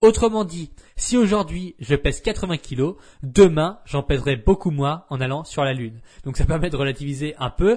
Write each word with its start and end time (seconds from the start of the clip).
Autrement 0.00 0.44
dit, 0.44 0.70
si 0.94 1.16
aujourd'hui 1.16 1.74
je 1.80 1.96
pèse 1.96 2.20
80 2.20 2.58
kilos, 2.58 2.94
demain 3.24 3.80
j'en 3.84 4.04
pèserai 4.04 4.36
beaucoup 4.36 4.70
moins 4.70 5.04
en 5.10 5.20
allant 5.20 5.42
sur 5.42 5.64
la 5.64 5.72
Lune. 5.72 6.00
Donc 6.24 6.36
ça 6.36 6.44
permet 6.44 6.70
de 6.70 6.76
relativiser 6.76 7.34
un 7.38 7.50
peu. 7.50 7.76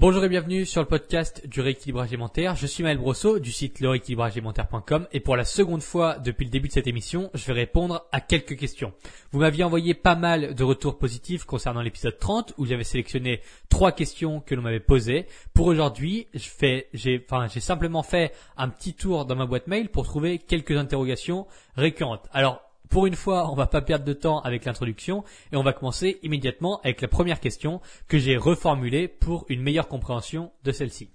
Bonjour 0.00 0.24
et 0.24 0.30
bienvenue 0.30 0.64
sur 0.64 0.80
le 0.80 0.88
podcast 0.88 1.46
du 1.46 1.60
rééquilibrage 1.60 2.08
alimentaire. 2.08 2.56
Je 2.56 2.66
suis 2.66 2.82
Maël 2.82 2.96
Brosseau 2.96 3.38
du 3.38 3.52
site 3.52 3.80
lerééquilibragealimentaire.com 3.80 5.06
et 5.12 5.20
pour 5.20 5.36
la 5.36 5.44
seconde 5.44 5.82
fois 5.82 6.18
depuis 6.18 6.46
le 6.46 6.50
début 6.50 6.68
de 6.68 6.72
cette 6.72 6.86
émission, 6.86 7.30
je 7.34 7.44
vais 7.44 7.52
répondre 7.52 8.06
à 8.10 8.22
quelques 8.22 8.56
questions. 8.56 8.94
Vous 9.30 9.40
m'aviez 9.40 9.62
envoyé 9.62 9.92
pas 9.92 10.14
mal 10.14 10.54
de 10.54 10.64
retours 10.64 10.96
positifs 10.96 11.44
concernant 11.44 11.82
l'épisode 11.82 12.18
30 12.18 12.54
où 12.56 12.64
j'avais 12.64 12.82
sélectionné 12.82 13.42
trois 13.68 13.92
questions 13.92 14.40
que 14.40 14.54
l'on 14.54 14.62
m'avait 14.62 14.80
posées. 14.80 15.26
Pour 15.52 15.66
aujourd'hui, 15.66 16.28
j'ai, 16.32 16.88
j'ai 16.94 17.60
simplement 17.60 18.02
fait 18.02 18.32
un 18.56 18.70
petit 18.70 18.94
tour 18.94 19.26
dans 19.26 19.36
ma 19.36 19.44
boîte 19.44 19.66
mail 19.66 19.90
pour 19.90 20.06
trouver 20.06 20.38
quelques 20.38 20.78
interrogations 20.78 21.46
récurrentes. 21.76 22.26
Alors, 22.32 22.69
pour 22.90 23.06
une 23.06 23.14
fois, 23.14 23.50
on 23.50 23.54
va 23.54 23.66
pas 23.66 23.80
perdre 23.80 24.04
de 24.04 24.12
temps 24.12 24.40
avec 24.40 24.64
l'introduction 24.64 25.24
et 25.52 25.56
on 25.56 25.62
va 25.62 25.72
commencer 25.72 26.18
immédiatement 26.22 26.80
avec 26.80 27.00
la 27.00 27.08
première 27.08 27.40
question 27.40 27.80
que 28.08 28.18
j'ai 28.18 28.36
reformulée 28.36 29.06
pour 29.06 29.46
une 29.48 29.62
meilleure 29.62 29.88
compréhension 29.88 30.52
de 30.64 30.72
celle-ci. 30.72 31.08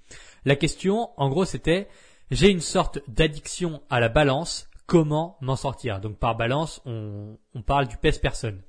La 0.46 0.56
question, 0.56 1.10
en 1.18 1.30
gros, 1.30 1.46
c'était 1.46 1.90
j'ai 2.32 2.50
une 2.50 2.62
sorte 2.62 3.00
d'addiction 3.08 3.82
à 3.90 4.00
la 4.00 4.10
balance, 4.10 4.70
comment 4.88 5.38
m'en 5.42 5.58
sortir? 5.58 6.00
Donc 6.00 6.18
par 6.18 6.36
balance, 6.36 6.82
on, 6.86 7.38
parle 7.66 7.88
du 7.88 7.98
pèse-personne. 7.98 8.62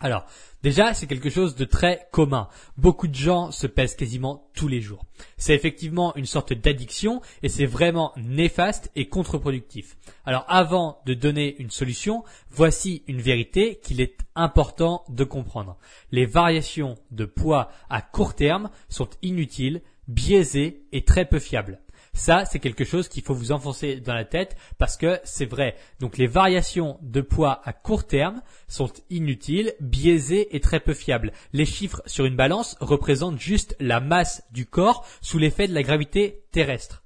Alors, 0.00 0.26
déjà, 0.62 0.92
c'est 0.92 1.06
quelque 1.06 1.30
chose 1.30 1.54
de 1.54 1.64
très 1.64 2.08
commun. 2.10 2.48
Beaucoup 2.76 3.06
de 3.06 3.14
gens 3.14 3.50
se 3.50 3.66
pèsent 3.66 3.94
quasiment 3.94 4.50
tous 4.54 4.68
les 4.68 4.80
jours. 4.80 5.04
C'est 5.36 5.54
effectivement 5.54 6.14
une 6.16 6.26
sorte 6.26 6.52
d'addiction 6.52 7.22
et 7.42 7.48
c'est 7.48 7.64
vraiment 7.64 8.12
néfaste 8.16 8.90
et 8.96 9.08
contre-productif. 9.08 9.96
Alors, 10.26 10.44
avant 10.48 11.00
de 11.06 11.14
donner 11.14 11.56
une 11.58 11.70
solution, 11.70 12.24
voici 12.50 13.02
une 13.06 13.20
vérité 13.20 13.80
qu'il 13.82 14.00
est 14.00 14.18
important 14.34 15.04
de 15.08 15.24
comprendre. 15.24 15.78
Les 16.10 16.26
variations 16.26 16.96
de 17.10 17.24
poids 17.24 17.70
à 17.88 18.02
court 18.02 18.34
terme 18.34 18.70
sont 18.88 19.08
inutiles, 19.22 19.80
biaisées 20.08 20.82
et 20.92 21.04
très 21.04 21.24
peu 21.24 21.38
fiables. 21.38 21.80
Ça, 22.14 22.44
c'est 22.44 22.60
quelque 22.60 22.84
chose 22.84 23.08
qu'il 23.08 23.24
faut 23.24 23.34
vous 23.34 23.52
enfoncer 23.52 23.96
dans 23.96 24.14
la 24.14 24.24
tête 24.24 24.56
parce 24.78 24.96
que 24.96 25.18
c'est 25.24 25.44
vrai. 25.44 25.76
Donc 26.00 26.16
les 26.16 26.28
variations 26.28 26.98
de 27.02 27.20
poids 27.20 27.60
à 27.64 27.72
court 27.72 28.06
terme 28.06 28.40
sont 28.68 28.90
inutiles, 29.10 29.74
biaisées 29.80 30.54
et 30.54 30.60
très 30.60 30.80
peu 30.80 30.94
fiables. 30.94 31.32
Les 31.52 31.66
chiffres 31.66 32.02
sur 32.06 32.24
une 32.24 32.36
balance 32.36 32.76
représentent 32.80 33.40
juste 33.40 33.76
la 33.80 33.98
masse 33.98 34.44
du 34.52 34.64
corps 34.64 35.04
sous 35.20 35.38
l'effet 35.38 35.66
de 35.66 35.74
la 35.74 35.82
gravité 35.82 36.44
terrestre. 36.52 37.02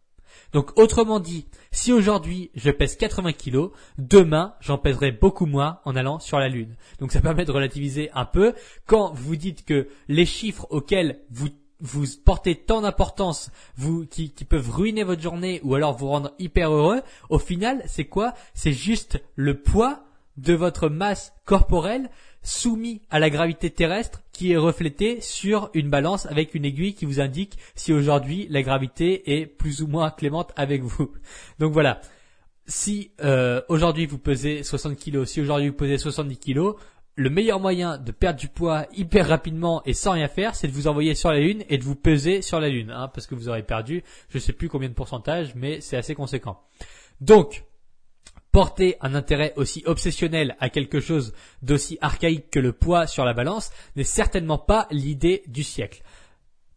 Donc 0.52 0.78
autrement 0.78 1.20
dit, 1.20 1.46
si 1.72 1.92
aujourd'hui 1.92 2.50
je 2.54 2.70
pèse 2.70 2.96
80 2.96 3.32
kilos, 3.32 3.70
demain 3.98 4.54
j'en 4.60 4.78
pèserai 4.78 5.12
beaucoup 5.12 5.46
moins 5.46 5.80
en 5.84 5.96
allant 5.96 6.20
sur 6.20 6.38
la 6.38 6.48
Lune. 6.48 6.76
Donc 7.00 7.12
ça 7.12 7.20
permet 7.22 7.44
de 7.44 7.52
relativiser 7.52 8.10
un 8.12 8.24
peu. 8.24 8.54
Quand 8.86 9.12
vous 9.14 9.36
dites 9.36 9.64
que 9.64 9.88
les 10.08 10.26
chiffres 10.26 10.66
auxquels 10.70 11.20
vous 11.30 11.48
vous 11.80 12.04
portez 12.24 12.56
tant 12.56 12.80
d'importance, 12.80 13.50
vous 13.76 14.06
qui, 14.06 14.30
qui, 14.30 14.44
peuvent 14.44 14.70
ruiner 14.70 15.04
votre 15.04 15.22
journée 15.22 15.60
ou 15.62 15.74
alors 15.74 15.96
vous 15.96 16.08
rendre 16.08 16.32
hyper 16.38 16.72
heureux, 16.72 17.02
au 17.28 17.38
final, 17.38 17.82
c'est 17.86 18.06
quoi? 18.06 18.34
C'est 18.54 18.72
juste 18.72 19.22
le 19.36 19.60
poids 19.60 20.04
de 20.36 20.54
votre 20.54 20.88
masse 20.88 21.32
corporelle 21.44 22.10
soumis 22.42 23.02
à 23.10 23.18
la 23.18 23.30
gravité 23.30 23.70
terrestre 23.70 24.22
qui 24.32 24.52
est 24.52 24.56
reflété 24.56 25.20
sur 25.20 25.70
une 25.74 25.90
balance 25.90 26.26
avec 26.26 26.54
une 26.54 26.64
aiguille 26.64 26.94
qui 26.94 27.04
vous 27.04 27.20
indique 27.20 27.58
si 27.74 27.92
aujourd'hui 27.92 28.46
la 28.48 28.62
gravité 28.62 29.38
est 29.38 29.46
plus 29.46 29.82
ou 29.82 29.86
moins 29.86 30.10
clémente 30.10 30.52
avec 30.56 30.82
vous. 30.82 31.12
Donc 31.58 31.72
voilà. 31.72 32.00
Si 32.66 33.12
euh, 33.22 33.62
aujourd'hui 33.68 34.06
vous 34.06 34.18
pesez 34.18 34.62
60 34.62 34.96
kg, 34.96 35.24
si 35.24 35.40
aujourd'hui 35.40 35.68
vous 35.68 35.74
pesez 35.74 35.98
70 35.98 36.38
kg, 36.38 36.74
le 37.18 37.30
meilleur 37.30 37.58
moyen 37.58 37.98
de 37.98 38.12
perdre 38.12 38.38
du 38.38 38.46
poids 38.46 38.86
hyper 38.92 39.26
rapidement 39.26 39.82
et 39.84 39.92
sans 39.92 40.12
rien 40.12 40.28
faire, 40.28 40.54
c'est 40.54 40.68
de 40.68 40.72
vous 40.72 40.86
envoyer 40.86 41.16
sur 41.16 41.32
la 41.32 41.40
Lune 41.40 41.64
et 41.68 41.76
de 41.76 41.82
vous 41.82 41.96
peser 41.96 42.42
sur 42.42 42.60
la 42.60 42.68
Lune, 42.68 42.92
hein, 42.92 43.10
parce 43.12 43.26
que 43.26 43.34
vous 43.34 43.48
aurez 43.48 43.64
perdu, 43.64 44.04
je 44.28 44.38
sais 44.38 44.52
plus 44.52 44.68
combien 44.68 44.88
de 44.88 44.94
pourcentage, 44.94 45.56
mais 45.56 45.80
c'est 45.80 45.96
assez 45.96 46.14
conséquent. 46.14 46.62
Donc, 47.20 47.64
porter 48.52 48.96
un 49.00 49.16
intérêt 49.16 49.52
aussi 49.56 49.82
obsessionnel 49.84 50.56
à 50.60 50.70
quelque 50.70 51.00
chose 51.00 51.34
d'aussi 51.60 51.98
archaïque 52.00 52.50
que 52.50 52.60
le 52.60 52.72
poids 52.72 53.08
sur 53.08 53.24
la 53.24 53.34
balance 53.34 53.72
n'est 53.96 54.04
certainement 54.04 54.58
pas 54.58 54.86
l'idée 54.92 55.42
du 55.48 55.64
siècle. 55.64 56.04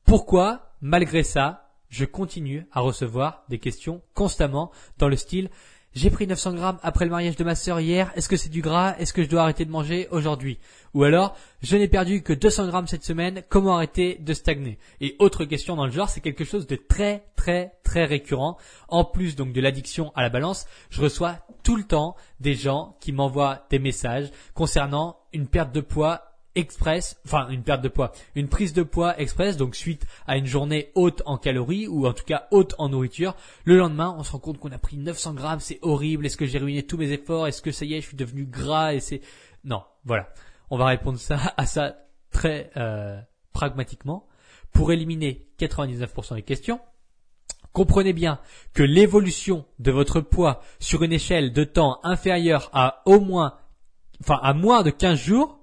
Pourquoi, 0.06 0.74
malgré 0.81 1.22
ça, 1.22 1.69
je 1.90 2.03
continue 2.03 2.66
à 2.72 2.80
recevoir 2.80 3.44
des 3.47 3.59
questions 3.59 4.01
constamment 4.16 4.72
dans 4.97 5.07
le 5.07 5.18
style 5.18 5.51
j'ai 5.94 6.09
pris 6.09 6.25
900 6.25 6.53
grammes 6.53 6.79
après 6.84 7.06
le 7.06 7.12
mariage 7.12 7.35
de 7.35 7.44
ma 7.44 7.56
sœur 7.56 7.79
hier. 7.79 8.12
Est-ce 8.16 8.29
que 8.29 8.38
c'est 8.38 8.50
du 8.50 8.62
gras? 8.62 8.96
Est-ce 8.97 9.13
que 9.13 9.24
je 9.24 9.29
dois 9.29 9.41
arrêter 9.41 9.66
de 9.66 9.72
manger 9.72 10.07
aujourd'hui? 10.12 10.57
Ou 10.94 11.03
alors, 11.03 11.35
je 11.62 11.75
n'ai 11.75 11.88
perdu 11.88 12.24
que 12.24 12.31
200 12.31 12.68
grammes 12.68 12.88
cette 12.88 13.03
semaine. 13.03 13.44
Comment 13.50 13.75
arrêter 13.75 14.18
de 14.22 14.34
stagner? 14.34 14.80
Et 15.01 15.16
autre 15.19 15.44
question 15.44 15.75
dans 15.75 15.85
le 15.85 15.91
genre, 15.91 16.09
c'est 16.09 16.22
quelque 16.22 16.46
chose 16.46 16.66
de 16.66 16.78
très 16.78 17.25
très 17.35 17.74
très 17.84 18.06
récurrent. 18.06 18.57
En 18.88 19.03
plus 19.03 19.35
donc 19.35 19.51
de 19.51 19.59
l'addiction 19.59 20.13
à 20.16 20.22
la 20.22 20.30
balance, 20.30 20.66
je 20.90 21.01
reçois 21.01 21.40
tout 21.63 21.75
le 21.75 21.84
temps 21.84 22.16
des 22.40 22.53
gens 22.56 22.96
qui 23.01 23.12
m'envoient 23.12 23.66
des 23.69 23.80
messages 23.80 24.31
concernant 24.53 25.18
une 25.34 25.47
perte 25.47 25.74
de 25.74 25.81
poids 25.81 26.31
express, 26.56 27.19
enfin 27.25 27.50
une 27.50 27.63
perte 27.63 27.81
de 27.81 27.88
poids, 27.88 28.12
une 28.35 28.47
prise 28.47 28.73
de 28.73 28.84
poids 28.84 29.19
express, 29.19 29.57
donc 29.57 29.75
suite 29.75 30.06
à 30.28 30.38
une 30.38 30.45
journée 30.45 30.91
haute 30.95 31.22
en 31.25 31.38
calories 31.38 31.88
ou 31.88 32.07
en 32.07 32.13
tout 32.13 32.25
cas 32.25 32.47
haute 32.51 32.75
en 32.78 32.89
nourriture, 32.89 33.35
le 33.63 33.78
lendemain 33.78 34.16
on 34.17 34.23
se 34.23 34.31
rend 34.31 34.39
compte 34.39 34.59
qu'on 34.59 34.72
a 34.72 34.78
pris 34.78 34.97
900 34.97 35.34
grammes, 35.34 35.59
c'est 35.59 35.79
horrible, 35.81 36.25
est-ce 36.25 36.38
que 36.38 36.45
j'ai 36.45 36.59
ruiné 36.59 36.84
tous 36.84 36.97
mes 36.97 37.12
efforts, 37.12 37.47
est-ce 37.47 37.62
que 37.62 37.72
ça 37.72 37.85
y 37.85 37.94
est, 37.94 38.01
je 38.01 38.07
suis 38.07 38.17
devenu 38.17 38.45
gras 38.45 38.94
et 38.94 39.00
c'est... 39.00 39.22
Non, 39.63 39.84
voilà, 40.06 40.29
on 40.69 40.78
va 40.78 40.85
répondre 40.85 41.19
ça 41.19 41.53
à 41.57 41.66
ça 41.66 41.95
très 42.31 42.72
euh, 42.78 43.19
pragmatiquement. 43.53 44.28
Pour 44.72 44.91
éliminer 44.91 45.47
99% 45.59 46.35
des 46.35 46.44
questions, 46.44 46.79
comprenez 47.73 48.13
bien 48.13 48.39
que 48.73 48.83
l'évolution 48.83 49.66
de 49.79 49.91
votre 49.91 50.22
poids 50.22 50.62
sur 50.79 51.03
une 51.03 51.13
échelle 51.13 51.51
de 51.53 51.63
temps 51.63 52.00
inférieure 52.03 52.69
à 52.73 53.01
au 53.06 53.19
moins, 53.19 53.57
enfin 54.22 54.39
à 54.41 54.53
moins 54.53 54.83
de 54.83 54.89
15 54.89 55.19
jours, 55.19 55.60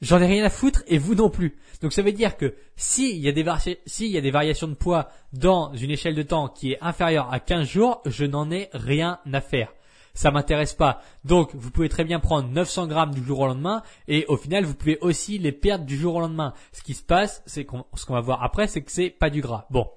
J'en 0.00 0.20
ai 0.20 0.26
rien 0.26 0.44
à 0.44 0.50
foutre 0.50 0.84
et 0.86 0.98
vous 0.98 1.16
non 1.16 1.28
plus. 1.28 1.58
Donc 1.82 1.92
ça 1.92 2.02
veut 2.02 2.12
dire 2.12 2.36
que 2.36 2.54
s'il 2.76 3.16
y 3.16 3.28
a 3.28 3.32
des 3.32 3.44
y 3.44 4.16
a 4.16 4.20
des 4.20 4.30
variations 4.30 4.68
de 4.68 4.74
poids 4.74 5.08
dans 5.32 5.74
une 5.74 5.90
échelle 5.90 6.14
de 6.14 6.22
temps 6.22 6.48
qui 6.48 6.72
est 6.72 6.78
inférieure 6.80 7.32
à 7.32 7.40
15 7.40 7.66
jours, 7.66 8.02
je 8.06 8.24
n'en 8.24 8.50
ai 8.50 8.68
rien 8.72 9.18
à 9.32 9.40
faire. 9.40 9.72
Ça 10.14 10.30
m'intéresse 10.30 10.74
pas. 10.74 11.00
Donc 11.24 11.54
vous 11.54 11.70
pouvez 11.70 11.88
très 11.88 12.04
bien 12.04 12.20
prendre 12.20 12.48
900 12.48 12.86
grammes 12.86 13.14
du 13.14 13.24
jour 13.24 13.40
au 13.40 13.46
lendemain 13.46 13.82
et 14.06 14.24
au 14.26 14.36
final 14.36 14.64
vous 14.64 14.74
pouvez 14.74 14.98
aussi 15.00 15.38
les 15.38 15.52
perdre 15.52 15.84
du 15.84 15.96
jour 15.96 16.14
au 16.14 16.20
lendemain. 16.20 16.54
Ce 16.72 16.82
qui 16.82 16.94
se 16.94 17.02
passe, 17.02 17.42
c'est 17.46 17.66
ce 17.94 18.06
qu'on 18.06 18.14
va 18.14 18.20
voir 18.20 18.42
après, 18.42 18.68
c'est 18.68 18.82
que 18.82 18.92
c'est 18.92 19.10
pas 19.10 19.30
du 19.30 19.40
gras. 19.40 19.66
Bon. 19.70 19.88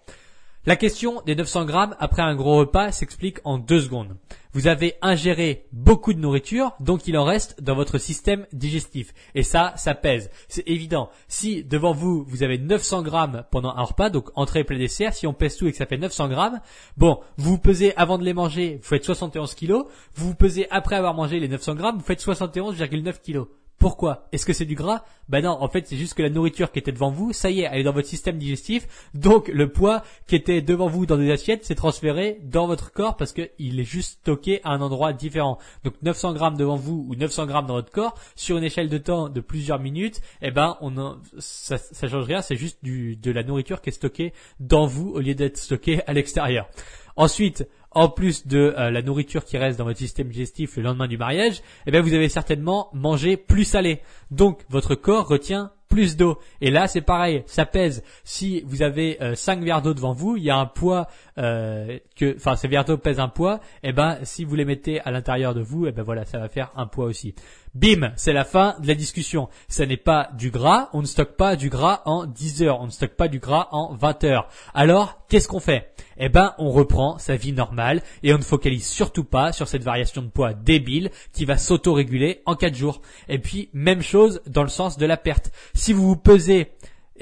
La 0.68 0.76
question 0.76 1.24
des 1.26 1.34
900 1.34 1.66
grammes 1.66 1.96
après 2.00 2.22
un 2.22 2.36
gros 2.36 2.58
repas 2.58 2.92
s'explique 2.92 3.40
en 3.46 3.58
deux 3.58 3.82
secondes. 3.82 4.16
Vous 4.54 4.68
avez 4.68 4.94
ingéré 5.02 5.66
beaucoup 5.72 6.14
de 6.14 6.20
nourriture, 6.20 6.74
donc 6.80 7.08
il 7.08 7.18
en 7.18 7.24
reste 7.24 7.64
dans 7.64 7.74
votre 7.74 7.98
système 7.98 8.46
digestif. 8.54 9.12
Et 9.34 9.42
ça, 9.42 9.74
ça 9.76 9.96
pèse. 9.96 10.30
C'est 10.50 10.68
évident. 10.68 11.10
Si 11.28 11.64
devant 11.64 11.94
vous, 11.94 12.24
vous 12.28 12.44
avez 12.44 12.60
900 12.60 13.02
grammes 13.02 13.44
pendant 13.50 13.76
un 13.76 13.82
repas, 13.82 14.12
donc 14.12 14.30
entrée, 14.36 14.64
plat, 14.64 14.78
dessert, 14.78 15.16
si 15.16 15.26
on 15.26 15.34
pèse 15.34 15.58
tout 15.58 15.66
et 15.66 15.72
que 15.72 15.78
ça 15.78 15.88
fait 15.88 15.98
900 15.98 16.30
grammes, 16.30 16.62
bon, 16.96 17.22
vous 17.38 17.54
vous 17.54 17.58
pesez 17.58 17.96
avant 17.96 18.20
de 18.20 18.24
les 18.24 18.36
manger, 18.36 18.78
vous 18.84 18.88
faites 18.88 19.04
71 19.04 19.56
kilos. 19.56 19.86
Vous 20.14 20.28
vous 20.28 20.36
pesez 20.36 20.68
après 20.70 20.96
avoir 20.96 21.16
mangé 21.16 21.40
les 21.40 21.48
900 21.48 21.74
grammes, 21.74 21.98
vous 21.98 22.06
faites 22.06 22.22
71,9 22.22 23.20
kilos. 23.20 23.48
Pourquoi? 23.82 24.28
Est-ce 24.32 24.46
que 24.46 24.54
c'est 24.54 24.66
du 24.66 24.76
gras? 24.76 25.04
Ben 25.28 25.42
non, 25.42 25.58
en 25.60 25.68
fait 25.68 25.88
c'est 25.88 25.98
juste 25.98 26.14
que 26.14 26.22
la 26.22 26.30
nourriture 26.30 26.72
qui 26.72 26.78
était 26.78 26.92
devant 26.92 27.10
vous, 27.10 27.34
ça 27.34 27.50
y 27.50 27.62
est, 27.62 27.70
elle 27.72 27.80
est 27.80 27.84
dans 27.84 27.94
votre 27.94 28.08
système 28.08 28.38
digestif, 28.38 28.88
donc 29.16 29.48
le 29.48 29.72
poids 29.72 30.04
qui 30.28 30.36
était 30.36 30.62
devant 30.62 30.88
vous 30.88 31.08
dans 31.08 31.18
des 31.18 31.32
assiettes 31.32 31.66
s'est 31.66 31.74
transféré 31.74 32.40
dans 32.44 32.68
votre 32.68 32.94
corps 32.94 33.18
parce 33.18 33.34
qu'il 33.34 33.80
est 33.80 33.84
juste 33.84 34.20
stocké 34.20 34.62
à 34.64 34.70
un 34.70 34.82
endroit 34.82 35.14
différent. 35.14 35.58
Donc 35.84 35.96
900 36.04 36.34
grammes 36.34 36.58
devant 36.58 36.76
vous 36.76 37.08
ou 37.10 37.16
900 37.16 37.48
grammes 37.48 37.66
dans 37.66 37.74
votre 37.74 37.92
corps, 37.92 38.14
sur 38.36 38.56
une 38.56 38.64
échelle 38.64 38.88
de 38.88 39.00
temps 39.00 39.30
de 39.30 39.42
plusieurs 39.42 39.80
minutes, 39.80 40.22
eh 40.44 40.52
ben 40.52 40.78
on 40.82 41.18
ça, 41.40 41.80
ça 41.80 42.08
change 42.08 42.26
rien, 42.26 42.44
c'est 42.44 42.58
juste 42.58 42.78
de 42.84 43.32
la 43.32 43.42
nourriture 43.42 43.82
qui 43.82 43.90
est 43.90 43.94
stockée 43.94 44.32
dans 44.60 44.86
vous 44.86 45.10
au 45.10 45.22
lieu 45.22 45.34
d'être 45.34 45.58
stockée 45.58 46.02
à 46.06 46.14
l'extérieur. 46.14 46.70
Ensuite, 47.16 47.68
en 47.92 48.10
plus 48.10 48.48
de 48.48 48.74
euh, 48.78 48.90
la 48.90 49.02
nourriture 49.02 49.46
qui 49.46 49.58
reste 49.58 49.78
dans 49.78 49.86
votre 49.86 50.00
système 50.00 50.30
digestif 50.30 50.78
le 50.78 50.84
lendemain 50.84 51.08
du 51.08 51.18
mariage, 51.18 51.62
eh 51.86 51.92
bien 51.92 52.02
vous 52.02 52.14
avez 52.14 52.30
certainement 52.30 52.90
mangé 52.94 53.38
plus 53.38 53.66
salé. 53.66 54.02
Donc 54.32 54.62
votre 54.70 54.96
corps 54.96 55.28
retient 55.28 55.72
plus 55.92 56.16
d'eau. 56.16 56.40
Et 56.62 56.72
là, 56.72 56.88
c'est 56.88 57.02
pareil, 57.02 57.44
ça 57.46 57.66
pèse. 57.66 58.02
Si 58.24 58.64
vous 58.66 58.82
avez 58.82 59.20
5 59.36 59.60
euh, 59.60 59.64
verres 59.64 59.82
d'eau 59.82 59.94
devant 59.94 60.14
vous, 60.14 60.38
il 60.38 60.44
y 60.44 60.50
a 60.50 60.56
un 60.56 60.66
poids 60.66 61.08
euh, 61.38 62.00
que, 62.16 62.36
enfin, 62.38 62.56
ces 62.56 62.68
verres 62.68 62.86
d'eau 62.86 62.98
pèsent 62.98 63.20
un 63.20 63.28
poids. 63.28 63.60
Et 63.84 63.90
eh 63.90 63.94
ben, 63.94 64.18
si 64.24 64.46
vous 64.46 64.56
les 64.56 64.66
mettez 64.66 65.02
à 65.02 65.12
l'intérieur 65.12 65.54
de 65.54 65.62
vous, 65.62 65.86
et 65.86 65.90
eh 65.90 65.92
ben 65.92 66.02
voilà, 66.02 66.26
ça 66.26 66.40
va 66.40 66.48
faire 66.48 66.72
un 66.76 66.88
poids 66.88 67.06
aussi. 67.06 67.36
Bim, 67.74 68.12
c'est 68.18 68.34
la 68.34 68.44
fin 68.44 68.76
de 68.82 68.88
la 68.88 68.96
discussion. 68.96 69.48
Ce 69.70 69.82
n'est 69.82 69.96
pas 69.96 70.30
du 70.38 70.52
gras, 70.52 70.90
on 70.92 71.02
ne 71.02 71.06
stocke 71.06 71.38
pas 71.38 71.56
du 71.56 71.70
gras 71.70 72.02
en 72.04 72.26
10 72.26 72.64
heures, 72.64 72.82
on 72.82 72.88
ne 72.88 72.92
stocke 72.92 73.16
pas 73.16 73.30
du 73.30 73.40
gras 73.40 73.70
en 73.72 73.96
20 73.96 74.26
heures. 74.26 74.50
Alors, 74.74 75.26
qu'est-ce 75.30 75.48
qu'on 75.48 75.62
fait? 75.62 75.94
Eh 76.18 76.28
ben, 76.28 76.54
on 76.58 76.70
reprend 76.70 77.18
sa 77.18 77.38
vie 77.38 77.54
normale 77.54 78.02
et 78.24 78.34
on 78.34 78.38
ne 78.38 78.44
focalise 78.44 78.86
surtout 78.86 79.24
pas 79.24 79.54
sur 79.54 79.70
cette 79.70 79.84
variation 79.84 80.22
de 80.22 80.28
poids 80.28 80.54
débile 80.54 81.12
qui 81.32 81.46
va 81.46 81.58
s'auto-réguler 81.58 82.42
en 82.46 82.56
4 82.56 82.76
jours. 82.76 83.02
Et 83.30 83.40
puis, 83.40 83.70
même 83.72 84.02
chose 84.02 84.42
dans 84.48 84.64
le 84.64 84.70
sens 84.70 84.98
de 84.98 85.06
la 85.06 85.16
perte. 85.16 85.52
Si 85.74 85.94
vous 85.94 86.06
vous 86.06 86.18
pesez 86.18 86.74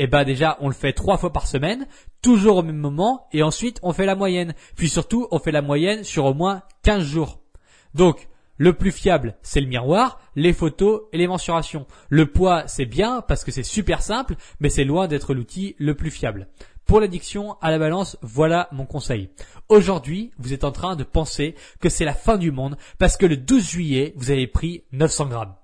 eh 0.01 0.07
ben 0.07 0.23
déjà 0.23 0.57
on 0.61 0.69
le 0.69 0.73
fait 0.73 0.93
trois 0.93 1.17
fois 1.17 1.33
par 1.33 1.45
semaine, 1.45 1.85
toujours 2.21 2.57
au 2.57 2.63
même 2.63 2.77
moment, 2.77 3.27
et 3.33 3.43
ensuite 3.43 3.79
on 3.83 3.91
fait 3.91 4.05
la 4.05 4.15
moyenne. 4.15 4.53
Puis 4.77 4.87
surtout 4.87 5.27
on 5.29 5.39
fait 5.39 5.51
la 5.51 5.61
moyenne 5.61 6.05
sur 6.05 6.23
au 6.23 6.33
moins 6.33 6.63
15 6.83 7.03
jours. 7.03 7.41
Donc 7.93 8.29
le 8.59 8.73
plus 8.73 8.91
fiable, 8.91 9.37
c'est 9.41 9.61
le 9.61 9.67
miroir, 9.67 10.19
les 10.35 10.51
photos 10.51 11.03
et 11.13 11.17
les 11.17 11.27
mensurations. 11.27 11.87
Le 12.09 12.25
poids, 12.25 12.67
c'est 12.67 12.85
bien 12.85 13.21
parce 13.21 13.45
que 13.45 13.51
c'est 13.51 13.63
super 13.63 14.01
simple, 14.01 14.35
mais 14.59 14.69
c'est 14.69 14.83
loin 14.83 15.07
d'être 15.07 15.33
l'outil 15.33 15.77
le 15.79 15.95
plus 15.95 16.11
fiable. 16.11 16.49
Pour 16.85 16.99
l'addiction 16.99 17.55
à 17.61 17.71
la 17.71 17.79
balance, 17.79 18.17
voilà 18.21 18.67
mon 18.73 18.85
conseil. 18.85 19.29
Aujourd'hui, 19.69 20.31
vous 20.39 20.51
êtes 20.51 20.65
en 20.65 20.73
train 20.73 20.97
de 20.97 21.05
penser 21.05 21.55
que 21.79 21.87
c'est 21.87 22.03
la 22.03 22.13
fin 22.13 22.37
du 22.37 22.51
monde 22.51 22.75
parce 22.97 23.15
que 23.15 23.25
le 23.25 23.37
12 23.37 23.65
juillet, 23.65 24.13
vous 24.17 24.29
avez 24.29 24.47
pris 24.47 24.83
900 24.91 25.27
grammes. 25.27 25.55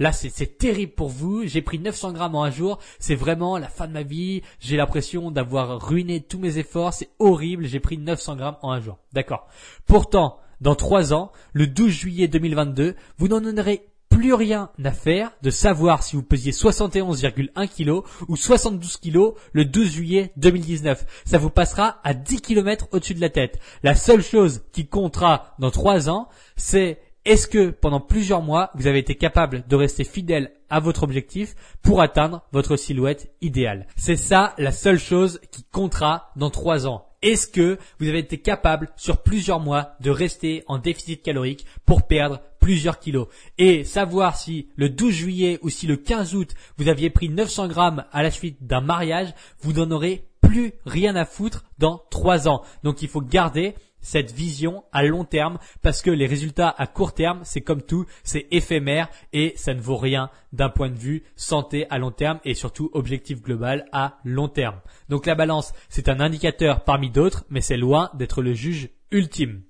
Là, 0.00 0.10
c'est 0.10 0.58
terrible 0.58 0.94
pour 0.94 1.08
vous. 1.08 1.46
J'ai 1.46 1.62
pris 1.62 1.78
900 1.78 2.14
grammes 2.14 2.34
en 2.34 2.42
un 2.42 2.50
jour. 2.50 2.80
C'est 2.98 3.14
vraiment 3.14 3.58
la 3.58 3.68
fin 3.68 3.86
de 3.86 3.92
ma 3.92 4.02
vie. 4.02 4.42
J'ai 4.58 4.76
l'impression 4.76 5.30
d'avoir 5.30 5.86
ruiné 5.86 6.20
tous 6.20 6.38
mes 6.38 6.58
efforts. 6.58 6.94
C'est 6.94 7.10
horrible. 7.20 7.66
J'ai 7.66 7.80
pris 7.80 7.96
900 7.96 8.36
grammes 8.36 8.56
en 8.62 8.72
un 8.72 8.80
jour. 8.80 8.98
D'accord. 9.12 9.46
Pourtant, 9.86 10.38
dans 10.60 10.74
trois 10.74 11.12
ans, 11.12 11.32
le 11.52 11.66
12 11.66 11.90
juillet 11.90 12.28
2022, 12.28 12.94
vous 13.18 13.28
n'en 13.28 13.44
aurez 13.56 13.86
plus 14.10 14.34
rien 14.34 14.70
à 14.84 14.90
faire 14.90 15.30
de 15.40 15.50
savoir 15.50 16.02
si 16.02 16.16
vous 16.16 16.22
pesiez 16.22 16.52
71,1 16.52 17.68
kg 17.68 18.04
ou 18.28 18.36
72 18.36 18.96
kg 18.98 19.32
le 19.52 19.64
12 19.64 19.90
juillet 19.90 20.32
2019. 20.36 21.06
Ça 21.24 21.38
vous 21.38 21.48
passera 21.48 22.00
à 22.04 22.12
10 22.12 22.40
km 22.42 22.88
au-dessus 22.92 23.14
de 23.14 23.20
la 23.20 23.30
tête. 23.30 23.58
La 23.82 23.94
seule 23.94 24.22
chose 24.22 24.62
qui 24.72 24.86
comptera 24.86 25.54
dans 25.58 25.70
trois 25.70 26.10
ans, 26.10 26.28
c'est 26.56 26.98
est-ce 27.24 27.46
que 27.46 27.70
pendant 27.70 28.00
plusieurs 28.00 28.42
mois, 28.42 28.70
vous 28.74 28.86
avez 28.86 28.98
été 28.98 29.14
capable 29.14 29.64
de 29.68 29.76
rester 29.76 30.04
fidèle 30.04 30.52
à 30.70 30.80
votre 30.80 31.02
objectif 31.02 31.54
pour 31.82 32.00
atteindre 32.00 32.42
votre 32.52 32.76
silhouette 32.76 33.32
idéale? 33.40 33.86
C'est 33.96 34.16
ça 34.16 34.54
la 34.58 34.72
seule 34.72 34.98
chose 34.98 35.40
qui 35.50 35.62
comptera 35.64 36.32
dans 36.36 36.50
trois 36.50 36.86
ans. 36.86 37.09
Est-ce 37.22 37.46
que 37.46 37.78
vous 37.98 38.08
avez 38.08 38.20
été 38.20 38.38
capable 38.38 38.88
sur 38.96 39.22
plusieurs 39.22 39.60
mois 39.60 39.96
de 40.00 40.10
rester 40.10 40.64
en 40.68 40.78
déficit 40.78 41.22
calorique 41.22 41.66
pour 41.84 42.06
perdre 42.06 42.40
plusieurs 42.60 42.98
kilos? 42.98 43.28
Et 43.58 43.84
savoir 43.84 44.36
si 44.36 44.68
le 44.76 44.88
12 44.88 45.12
juillet 45.12 45.58
ou 45.62 45.68
si 45.68 45.86
le 45.86 45.96
15 45.96 46.34
août 46.34 46.54
vous 46.78 46.88
aviez 46.88 47.10
pris 47.10 47.28
900 47.28 47.68
grammes 47.68 48.04
à 48.12 48.22
la 48.22 48.30
suite 48.30 48.64
d'un 48.66 48.80
mariage, 48.80 49.34
vous 49.60 49.74
n'en 49.74 49.90
aurez 49.90 50.24
plus 50.40 50.72
rien 50.86 51.14
à 51.14 51.26
foutre 51.26 51.64
dans 51.78 52.02
trois 52.10 52.48
ans. 52.48 52.62
Donc 52.82 53.02
il 53.02 53.08
faut 53.08 53.20
garder 53.20 53.74
cette 54.00 54.32
vision 54.32 54.84
à 54.92 55.02
long 55.04 55.24
terme 55.24 55.58
parce 55.82 56.02
que 56.02 56.10
les 56.10 56.26
résultats 56.26 56.74
à 56.76 56.86
court 56.86 57.14
terme, 57.14 57.40
c'est 57.44 57.60
comme 57.60 57.82
tout, 57.82 58.06
c'est 58.22 58.46
éphémère 58.50 59.08
et 59.32 59.52
ça 59.56 59.74
ne 59.74 59.80
vaut 59.80 59.96
rien 59.96 60.30
d'un 60.52 60.68
point 60.68 60.88
de 60.88 60.98
vue 60.98 61.24
santé 61.36 61.86
à 61.90 61.98
long 61.98 62.10
terme 62.10 62.40
et 62.44 62.54
surtout 62.54 62.90
objectif 62.92 63.42
global 63.42 63.86
à 63.92 64.18
long 64.24 64.48
terme. 64.48 64.80
Donc 65.08 65.26
la 65.26 65.34
balance, 65.34 65.72
c'est 65.88 66.08
un 66.08 66.20
indicateur 66.20 66.84
parmi 66.84 67.10
d'autres, 67.10 67.44
mais 67.50 67.60
c'est 67.60 67.76
loin 67.76 68.10
d'être 68.14 68.42
le 68.42 68.54
juge 68.54 68.90
ultime. 69.10 69.62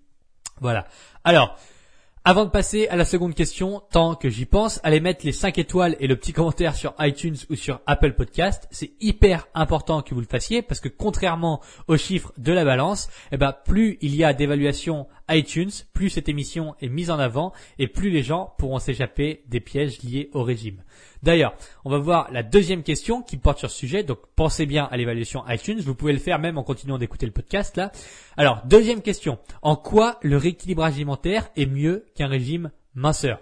Voilà. 0.61 0.87
Alors, 1.25 1.57
avant 2.23 2.45
de 2.45 2.51
passer 2.51 2.87
à 2.89 2.97
la 2.97 3.07
seconde 3.07 3.35
question, 3.35 3.83
tant 3.91 4.15
que 4.15 4.29
j'y 4.29 4.45
pense, 4.45 4.79
allez 4.83 5.01
mettre 5.01 5.25
les 5.25 5.33
5 5.33 5.57
étoiles 5.57 5.97
et 6.01 6.07
le 6.07 6.17
petit 6.17 6.33
commentaire 6.35 6.77
sur 6.77 6.95
iTunes 6.99 7.37
ou 7.49 7.55
sur 7.55 7.81
Apple 7.87 8.13
Podcast. 8.13 8.69
C'est 8.71 8.93
hyper 9.01 9.49
important 9.55 10.03
que 10.03 10.13
vous 10.13 10.21
le 10.21 10.27
fassiez 10.27 10.61
parce 10.61 10.81
que 10.81 10.91
contrairement 10.91 11.63
aux 11.89 11.97
chiffres 11.97 12.35
de 12.37 12.53
la 12.53 12.67
balance, 12.67 13.09
eh 13.33 13.39
ben, 13.39 13.55
plus 13.65 13.97
il 14.03 14.15
y 14.15 14.23
a 14.23 14.35
d'évaluation 14.35 15.07
iTunes, 15.31 15.71
plus 15.93 16.11
cette 16.11 16.29
émission 16.29 16.75
est 16.81 16.89
mise 16.89 17.11
en 17.11 17.19
avant 17.19 17.53
et 17.79 17.89
plus 17.89 18.11
les 18.11 18.23
gens 18.23 18.55
pourront 18.59 18.79
s'échapper 18.79 19.45
des 19.49 19.61
pièges 19.61 20.03
liés 20.03 20.31
au 20.33 20.43
régime. 20.43 20.83
D'ailleurs, 21.23 21.55
on 21.85 21.91
va 21.91 21.99
voir 21.99 22.31
la 22.33 22.43
deuxième 22.43 22.83
question 22.83 23.23
qui 23.23 23.37
porte 23.37 23.59
sur 23.59 23.71
ce 23.71 23.77
sujet. 23.77 24.03
Donc, 24.03 24.19
pensez 24.37 24.67
bien 24.67 24.85
à 24.91 24.97
l'évaluation 24.97 25.45
iTunes. 25.49 25.81
Vous 25.81 25.95
pouvez 25.95 26.13
le 26.13 26.19
faire 26.19 26.39
même 26.39 26.59
en 26.59 26.63
continuant 26.63 26.99
d'écouter 26.99 27.27
le 27.27 27.33
podcast 27.33 27.77
là. 27.77 27.93
Alors, 28.37 28.63
deuxième 28.67 29.03
question. 29.03 29.39
En 29.63 29.77
quoi 29.77 30.19
le 30.23 30.37
rééquilibrage 30.37 30.95
alimentaire 30.95 31.51
est 31.57 31.67
mieux 31.67 32.07
qu'un 32.15 32.29
régime 32.29 32.71
minceur? 32.95 33.41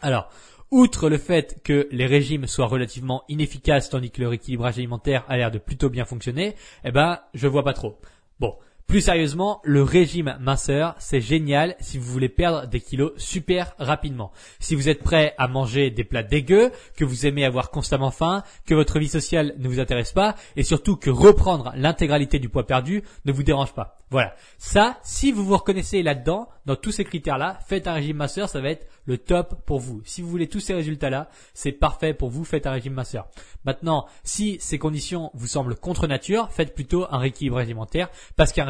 Alors, 0.00 0.30
outre 0.70 1.08
le 1.08 1.18
fait 1.18 1.62
que 1.62 1.88
les 1.90 2.06
régimes 2.06 2.46
soient 2.46 2.66
relativement 2.66 3.22
inefficaces 3.28 3.90
tandis 3.90 4.10
que 4.10 4.20
le 4.20 4.28
rééquilibrage 4.28 4.78
alimentaire 4.78 5.24
a 5.28 5.36
l'air 5.36 5.50
de 5.50 5.58
plutôt 5.58 5.88
bien 5.88 6.04
fonctionner, 6.04 6.54
eh 6.84 6.90
ben, 6.90 7.20
je 7.34 7.46
vois 7.46 7.62
pas 7.62 7.72
trop. 7.72 8.00
Bon, 8.40 8.56
plus 8.86 9.00
sérieusement, 9.00 9.60
le 9.64 9.82
régime 9.82 10.36
minceur, 10.40 10.94
c'est 10.98 11.20
génial 11.20 11.74
si 11.80 11.98
vous 11.98 12.10
voulez 12.12 12.28
perdre 12.28 12.68
des 12.68 12.80
kilos 12.80 13.12
super 13.16 13.74
rapidement. 13.78 14.30
Si 14.60 14.76
vous 14.76 14.88
êtes 14.88 15.02
prêt 15.02 15.34
à 15.38 15.48
manger 15.48 15.90
des 15.90 16.04
plats 16.04 16.22
dégueux, 16.22 16.70
que 16.96 17.04
vous 17.04 17.26
aimez 17.26 17.44
avoir 17.44 17.70
constamment 17.70 18.12
faim, 18.12 18.44
que 18.64 18.74
votre 18.74 19.00
vie 19.00 19.08
sociale 19.08 19.54
ne 19.58 19.68
vous 19.68 19.80
intéresse 19.80 20.12
pas, 20.12 20.36
et 20.54 20.62
surtout 20.62 20.96
que 20.96 21.10
reprendre 21.10 21.72
l'intégralité 21.74 22.38
du 22.38 22.48
poids 22.48 22.66
perdu 22.66 23.02
ne 23.24 23.32
vous 23.32 23.42
dérange 23.42 23.74
pas. 23.74 23.98
Voilà. 24.10 24.36
Ça, 24.58 24.98
si 25.02 25.32
vous 25.32 25.44
vous 25.44 25.56
reconnaissez 25.56 26.04
là-dedans, 26.04 26.48
dans 26.64 26.76
tous 26.76 26.92
ces 26.92 27.04
critères-là, 27.04 27.58
faites 27.66 27.88
un 27.88 27.94
régime 27.94 28.18
minceur, 28.18 28.48
ça 28.48 28.60
va 28.60 28.70
être 28.70 28.86
le 29.04 29.18
top 29.18 29.64
pour 29.66 29.80
vous. 29.80 30.00
Si 30.04 30.22
vous 30.22 30.28
voulez 30.28 30.48
tous 30.48 30.60
ces 30.60 30.74
résultats-là, 30.74 31.28
c'est 31.54 31.72
parfait 31.72 32.14
pour 32.14 32.30
vous, 32.30 32.44
faites 32.44 32.66
un 32.66 32.72
régime 32.72 32.94
minceur. 32.94 33.28
Maintenant, 33.64 34.06
si 34.22 34.58
ces 34.60 34.78
conditions 34.78 35.30
vous 35.34 35.48
semblent 35.48 35.74
contre 35.74 36.06
nature, 36.06 36.50
faites 36.50 36.74
plutôt 36.74 37.06
un 37.10 37.18
rééquilibre 37.18 37.58
alimentaire 37.58 38.08
parce 38.36 38.52
qu'un 38.52 38.64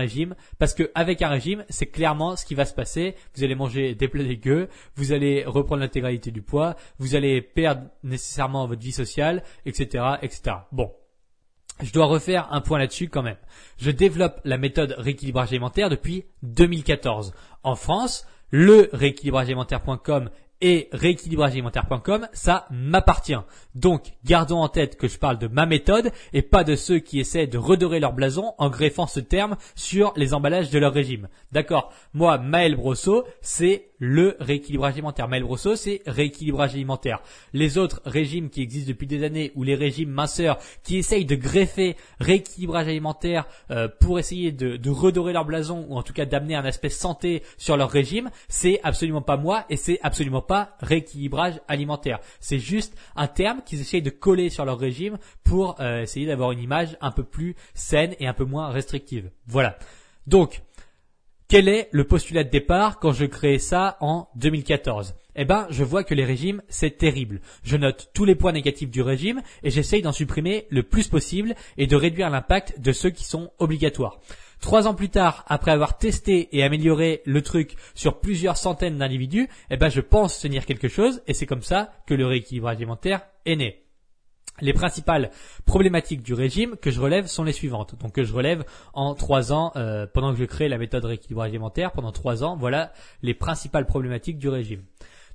parce 0.59 0.75
qu'avec 0.75 1.23
un 1.23 1.29
régime, 1.29 1.65
c'est 1.69 1.87
clairement 1.87 2.37
ce 2.37 2.45
qui 2.45 2.55
va 2.55 2.65
se 2.65 2.75
passer. 2.75 3.15
Vous 3.35 3.45
allez 3.45 3.55
manger 3.55 3.95
des 3.95 4.09
plats 4.09 4.25
dégueux, 4.25 4.69
vous 4.95 5.13
allez 5.13 5.45
reprendre 5.45 5.81
l'intégralité 5.81 6.31
du 6.31 6.43
poids, 6.43 6.77
vous 6.99 7.15
allez 7.15 7.43
perdre 7.43 7.83
nécessairement 8.03 8.67
votre 8.67 8.83
vie 8.83 8.93
sociale, 8.93 9.43
etc., 9.65 10.05
etc. 10.23 10.57
Bon. 10.73 10.93
Je 11.83 11.93
dois 11.93 12.07
refaire 12.07 12.51
un 12.53 12.63
point 12.63 12.79
là-dessus 12.79 13.09
quand 13.09 13.23
même. 13.23 13.37
Je 13.77 13.91
développe 13.91 14.41
la 14.45 14.57
méthode 14.57 14.95
rééquilibrage 14.97 15.51
alimentaire 15.51 15.91
depuis 15.91 16.25
2014. 16.43 17.35
En 17.63 17.75
France, 17.75 18.27
le 18.51 18.89
rééquilibragealimentaire.com 18.95 20.31
et 20.61 20.89
rééquilibragealimentaire.com, 20.93 22.29
ça 22.33 22.67
m'appartient. 22.71 23.37
Donc, 23.75 24.13
gardons 24.25 24.61
en 24.61 24.69
tête 24.69 24.97
que 24.97 25.09
je 25.09 25.19
parle 25.19 25.39
de 25.39 25.49
ma 25.49 25.67
méthode 25.67 26.13
et 26.33 26.43
pas 26.43 26.65
de 26.65 26.77
ceux 26.77 26.99
qui 26.99 27.21
essaient 27.21 27.47
de 27.47 27.59
redorer 27.59 28.01
leur 28.01 28.13
blason 28.13 28.55
en 28.59 28.71
greffant 28.71 29.07
ce 29.07 29.21
terme 29.21 29.57
sur 29.75 30.13
les 30.17 30.35
emballages 30.35 30.71
de 30.71 30.79
leur 30.79 30.93
régime. 30.93 31.29
D'accord 31.53 31.93
Moi, 32.15 32.39
Maël 32.39 32.77
Brosseau, 32.77 33.25
c'est 33.41 33.91
le 33.99 34.37
rééquilibrage 34.41 34.95
alimentaire. 34.95 35.29
Maël 35.29 35.43
Brosseau, 35.43 35.77
c'est 35.77 36.03
rééquilibrage 36.07 36.75
alimentaire. 36.75 37.21
Les 37.53 37.79
autres 37.79 38.03
régimes 38.05 38.51
qui 38.51 38.63
existent 38.63 38.89
depuis 38.89 39.07
des 39.07 39.25
années 39.25 39.53
ou 39.55 39.63
les 39.63 39.75
régimes 39.75 40.11
minceurs 40.11 40.59
qui 40.83 40.97
essayent 40.97 41.25
de 41.25 41.35
greffer 41.37 41.97
rééquilibrage 42.21 42.89
alimentaire 42.89 43.47
euh, 43.71 43.89
pour 43.89 44.19
essayer 44.19 44.53
de, 44.53 44.77
de 44.77 44.91
redorer 44.91 45.33
leur 45.33 45.45
blason 45.45 45.87
ou 45.89 45.97
en 45.97 46.03
tout 46.03 46.13
cas 46.13 46.27
d'amener 46.27 46.55
un 46.55 46.65
aspect 46.65 46.89
santé 46.89 47.43
sur 47.57 47.77
leur 47.77 47.91
régime, 47.91 48.31
c'est 48.49 48.81
absolument 48.83 49.23
pas 49.23 49.37
moi 49.37 49.65
et 49.71 49.77
c'est 49.77 49.99
absolument 50.03 50.43
pas 50.43 50.77
rééquilibrage 50.81 51.61
alimentaire. 51.69 52.21
C'est 52.41 52.59
juste 52.59 52.97
un 53.15 53.29
terme 53.29 53.63
qu'ils 53.65 53.81
essayent 53.81 54.03
de 54.03 54.11
coller 54.11 54.51
sur 54.51 54.65
leur 54.65 54.79
régime 54.79 55.19
pour 55.45 55.81
euh, 55.81 56.03
essayer 56.03 56.27
d'avoir 56.27 56.53
une 56.53 56.61
image 56.61 56.97
un 57.01 57.11
peu 57.11 57.25
plus 57.25 57.57
saine 57.75 58.15
et 58.19 58.27
un 58.27 58.35
peu 58.35 58.45
moins 58.45 58.69
restrictive. 58.69 59.31
Voilà. 59.47 59.79
Donc, 60.27 60.63
quel 61.49 61.69
est 61.69 61.89
le 61.93 62.05
postulat 62.05 62.45
de 62.45 62.51
départ 62.51 62.99
quand 62.99 63.13
je 63.13 63.25
crée 63.25 63.59
ça 63.59 63.97
en 64.01 64.29
2014 64.37 65.15
eh 65.39 65.45
ben, 65.45 65.67
je 65.69 65.85
vois 65.85 66.03
que 66.03 66.15
les 66.15 66.25
régimes, 66.25 66.63
c'est 66.71 66.97
terrible. 66.97 67.43
Je 67.63 67.77
note 67.77 68.09
tous 68.15 68.25
les 68.25 68.35
points 68.35 68.53
négatifs 68.53 68.91
du 68.91 69.03
régime 69.03 69.43
et 69.63 69.71
j'essaye 69.71 70.01
d'en 70.01 70.13
supprimer 70.13 70.67
le 70.71 70.83
plus 70.83 71.09
possible 71.09 71.55
et 71.77 71.87
de 71.87 71.95
réduire 71.95 72.31
l'impact 72.31 72.81
de 72.81 72.91
ceux 72.91 73.11
qui 73.11 73.25
sont 73.25 73.51
obligatoires. 73.59 74.19
Trois 74.63 74.89
ans 74.89 74.95
plus 74.95 75.11
tard, 75.11 75.45
après 75.47 75.73
avoir 75.73 75.99
testé 75.99 76.49
et 76.57 76.63
amélioré 76.63 77.21
le 77.27 77.43
truc 77.43 77.77
sur 77.95 78.21
plusieurs 78.21 78.57
centaines 78.57 78.97
d'individus, 78.97 79.51
eh 79.69 79.77
ben, 79.77 79.91
je 79.91 80.01
pense 80.01 80.41
tenir 80.41 80.65
quelque 80.65 80.89
chose 80.89 81.21
et 81.27 81.35
c'est 81.35 81.45
comme 81.45 81.61
ça 81.61 81.93
que 82.07 82.15
le 82.15 82.27
rééquilibrage 82.27 82.77
alimentaire 82.77 83.21
est 83.45 83.57
né. 83.57 83.86
Les 84.61 84.73
principales 84.73 85.31
problématiques 85.65 86.23
du 86.23 86.35
régime 86.35 86.77
que 86.77 86.91
je 86.91 87.01
relève 87.01 87.27
sont 87.27 87.45
les 87.45 87.53
suivantes. 87.53 87.95
Donc 88.01 88.13
que 88.13 88.25
je 88.25 88.33
relève 88.33 88.65
en 88.95 89.15
trois 89.15 89.53
ans, 89.53 89.73
euh, 89.77 90.07
pendant 90.07 90.33
que 90.33 90.39
je 90.39 90.45
crée 90.45 90.69
la 90.69 90.79
méthode 90.79 91.05
rééquilibrage 91.05 91.51
alimentaire, 91.51 91.93
pendant 91.93 92.13
trois 92.13 92.45
ans, 92.45 92.57
voilà 92.57 92.93
les 93.23 93.35
principales 93.35 93.87
problématiques 93.87 94.39
du 94.39 94.49
régime. 94.49 94.83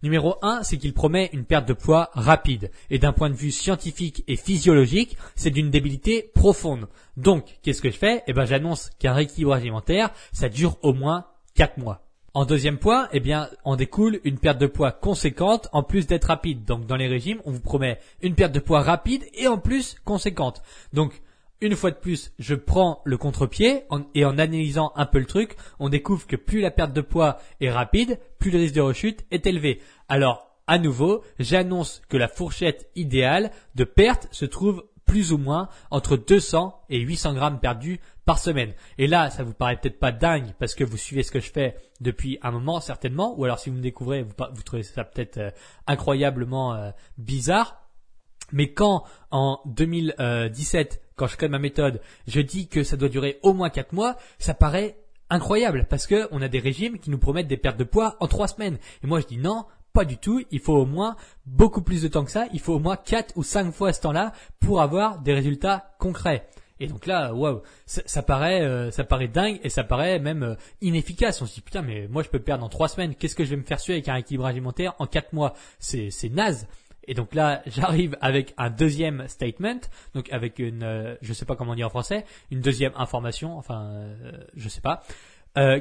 Numéro 0.03 0.37
1, 0.41 0.63
c'est 0.63 0.77
qu'il 0.77 0.95
promet 0.95 1.29
une 1.31 1.45
perte 1.45 1.67
de 1.67 1.73
poids 1.73 2.09
rapide. 2.13 2.71
Et 2.89 2.97
d'un 2.97 3.13
point 3.13 3.29
de 3.29 3.35
vue 3.35 3.51
scientifique 3.51 4.23
et 4.27 4.35
physiologique, 4.35 5.15
c'est 5.35 5.51
d'une 5.51 5.69
débilité 5.69 6.31
profonde. 6.33 6.87
Donc, 7.17 7.59
qu'est-ce 7.61 7.83
que 7.83 7.91
je 7.91 7.97
fais? 7.97 8.23
Eh 8.25 8.33
ben, 8.33 8.45
j'annonce 8.45 8.89
qu'un 8.97 9.13
rééquilibrage 9.13 9.61
alimentaire, 9.61 10.09
ça 10.31 10.49
dure 10.49 10.77
au 10.81 10.93
moins 10.93 11.27
4 11.53 11.77
mois. 11.77 12.10
En 12.33 12.45
deuxième 12.45 12.77
point, 12.77 13.09
eh 13.11 13.19
bien, 13.19 13.49
on 13.65 13.75
découle 13.75 14.21
une 14.23 14.39
perte 14.39 14.57
de 14.57 14.65
poids 14.65 14.93
conséquente 14.93 15.67
en 15.73 15.83
plus 15.83 16.07
d'être 16.07 16.29
rapide. 16.29 16.63
Donc, 16.63 16.85
dans 16.85 16.95
les 16.95 17.09
régimes, 17.09 17.41
on 17.43 17.51
vous 17.51 17.59
promet 17.59 17.99
une 18.21 18.35
perte 18.35 18.53
de 18.53 18.61
poids 18.61 18.81
rapide 18.81 19.25
et 19.33 19.47
en 19.47 19.57
plus 19.57 19.97
conséquente. 20.05 20.61
Donc, 20.93 21.21
une 21.59 21.75
fois 21.75 21.91
de 21.91 21.97
plus, 21.97 22.31
je 22.39 22.55
prends 22.55 23.01
le 23.03 23.17
contre-pied 23.17 23.83
et 24.15 24.23
en 24.23 24.37
analysant 24.37 24.93
un 24.95 25.05
peu 25.05 25.19
le 25.19 25.25
truc, 25.25 25.57
on 25.77 25.89
découvre 25.89 26.25
que 26.25 26.37
plus 26.37 26.61
la 26.61 26.71
perte 26.71 26.93
de 26.93 27.01
poids 27.01 27.37
est 27.59 27.69
rapide, 27.69 28.17
plus 28.39 28.49
le 28.49 28.59
risque 28.59 28.75
de 28.75 28.81
rechute 28.81 29.25
est 29.31 29.45
élevé. 29.45 29.81
Alors, 30.07 30.55
à 30.67 30.77
nouveau, 30.77 31.23
j'annonce 31.37 32.01
que 32.07 32.15
la 32.15 32.29
fourchette 32.29 32.89
idéale 32.95 33.51
de 33.75 33.83
perte 33.83 34.29
se 34.31 34.45
trouve 34.45 34.85
plus 35.05 35.33
ou 35.33 35.37
moins 35.37 35.67
entre 35.89 36.15
200 36.15 36.85
et 36.89 36.99
800 37.01 37.33
grammes 37.33 37.59
perdus 37.59 37.99
par 38.25 38.39
semaine. 38.39 38.73
Et 38.97 39.07
là, 39.07 39.29
ça 39.29 39.43
vous 39.43 39.53
paraît 39.53 39.77
peut-être 39.77 39.99
pas 39.99 40.11
dingue 40.11 40.53
parce 40.59 40.75
que 40.75 40.83
vous 40.83 40.97
suivez 40.97 41.23
ce 41.23 41.31
que 41.31 41.39
je 41.39 41.51
fais 41.51 41.75
depuis 41.99 42.37
un 42.41 42.51
moment 42.51 42.79
certainement, 42.79 43.37
ou 43.37 43.45
alors 43.45 43.59
si 43.59 43.69
vous 43.69 43.77
me 43.77 43.81
découvrez, 43.81 44.23
vous, 44.23 44.33
vous 44.53 44.63
trouvez 44.63 44.83
ça 44.83 45.03
peut-être 45.03 45.37
euh, 45.37 45.51
incroyablement 45.87 46.73
euh, 46.73 46.91
bizarre. 47.17 47.81
Mais 48.51 48.73
quand 48.73 49.05
en 49.31 49.59
2017, 49.65 51.01
quand 51.15 51.27
je 51.27 51.37
crée 51.37 51.47
ma 51.47 51.59
méthode, 51.59 52.01
je 52.27 52.41
dis 52.41 52.67
que 52.67 52.83
ça 52.83 52.97
doit 52.97 53.09
durer 53.09 53.39
au 53.43 53.53
moins 53.53 53.69
4 53.69 53.93
mois, 53.93 54.17
ça 54.39 54.53
paraît 54.53 54.97
incroyable 55.29 55.87
parce 55.89 56.05
que 56.05 56.27
on 56.31 56.41
a 56.41 56.49
des 56.49 56.59
régimes 56.59 56.99
qui 56.99 57.09
nous 57.09 57.17
promettent 57.17 57.47
des 57.47 57.57
pertes 57.57 57.77
de 57.77 57.85
poids 57.85 58.17
en 58.19 58.27
3 58.27 58.49
semaines. 58.49 58.77
Et 59.03 59.07
moi 59.07 59.21
je 59.21 59.27
dis 59.27 59.37
non, 59.37 59.65
pas 59.93 60.05
du 60.05 60.17
tout. 60.17 60.41
Il 60.51 60.59
faut 60.59 60.75
au 60.75 60.85
moins 60.85 61.15
beaucoup 61.45 61.81
plus 61.81 62.01
de 62.01 62.07
temps 62.07 62.25
que 62.25 62.31
ça. 62.31 62.45
Il 62.53 62.59
faut 62.59 62.73
au 62.73 62.79
moins 62.79 62.97
4 62.97 63.37
ou 63.37 63.43
5 63.43 63.71
fois 63.71 63.93
ce 63.93 64.01
temps-là 64.01 64.33
pour 64.59 64.81
avoir 64.81 65.19
des 65.19 65.33
résultats 65.33 65.93
concrets. 65.99 66.47
Et 66.81 66.87
donc 66.87 67.05
là, 67.05 67.31
waouh, 67.31 67.61
ça, 67.85 68.23
paraît, 68.23 68.61
euh, 68.61 68.89
ça 68.89 69.03
paraît 69.03 69.27
dingue 69.27 69.59
et 69.63 69.69
ça 69.69 69.83
paraît 69.83 70.17
même 70.17 70.41
euh, 70.41 70.55
inefficace. 70.81 71.39
On 71.43 71.45
se 71.45 71.53
dit 71.53 71.61
putain, 71.61 71.83
mais 71.83 72.07
moi 72.07 72.23
je 72.23 72.29
peux 72.29 72.39
perdre 72.39 72.65
en 72.65 72.69
3 72.69 72.87
semaines. 72.87 73.13
Qu'est-ce 73.13 73.35
que 73.35 73.43
je 73.45 73.51
vais 73.51 73.55
me 73.55 73.63
faire 73.63 73.79
suer 73.79 73.93
avec 73.93 74.09
un 74.09 74.15
équilibrage 74.15 74.53
alimentaire 74.53 74.95
en 74.97 75.05
4 75.05 75.31
mois? 75.33 75.53
C'est 75.77 76.09
c'est 76.09 76.29
naze. 76.29 76.67
Et 77.07 77.13
donc 77.13 77.35
là, 77.35 77.61
j'arrive 77.67 78.17
avec 78.19 78.55
un 78.57 78.71
deuxième 78.71 79.27
statement, 79.27 79.79
donc 80.15 80.33
avec 80.33 80.57
une, 80.57 80.81
euh, 80.81 81.15
je 81.21 81.33
sais 81.33 81.45
pas 81.45 81.55
comment 81.55 81.75
dire 81.75 81.85
en 81.85 81.91
français, 81.91 82.25
une 82.49 82.61
deuxième 82.61 82.93
information, 82.95 83.59
enfin, 83.59 84.07
je 84.55 84.67
sais 84.67 84.81
pas, 84.81 85.03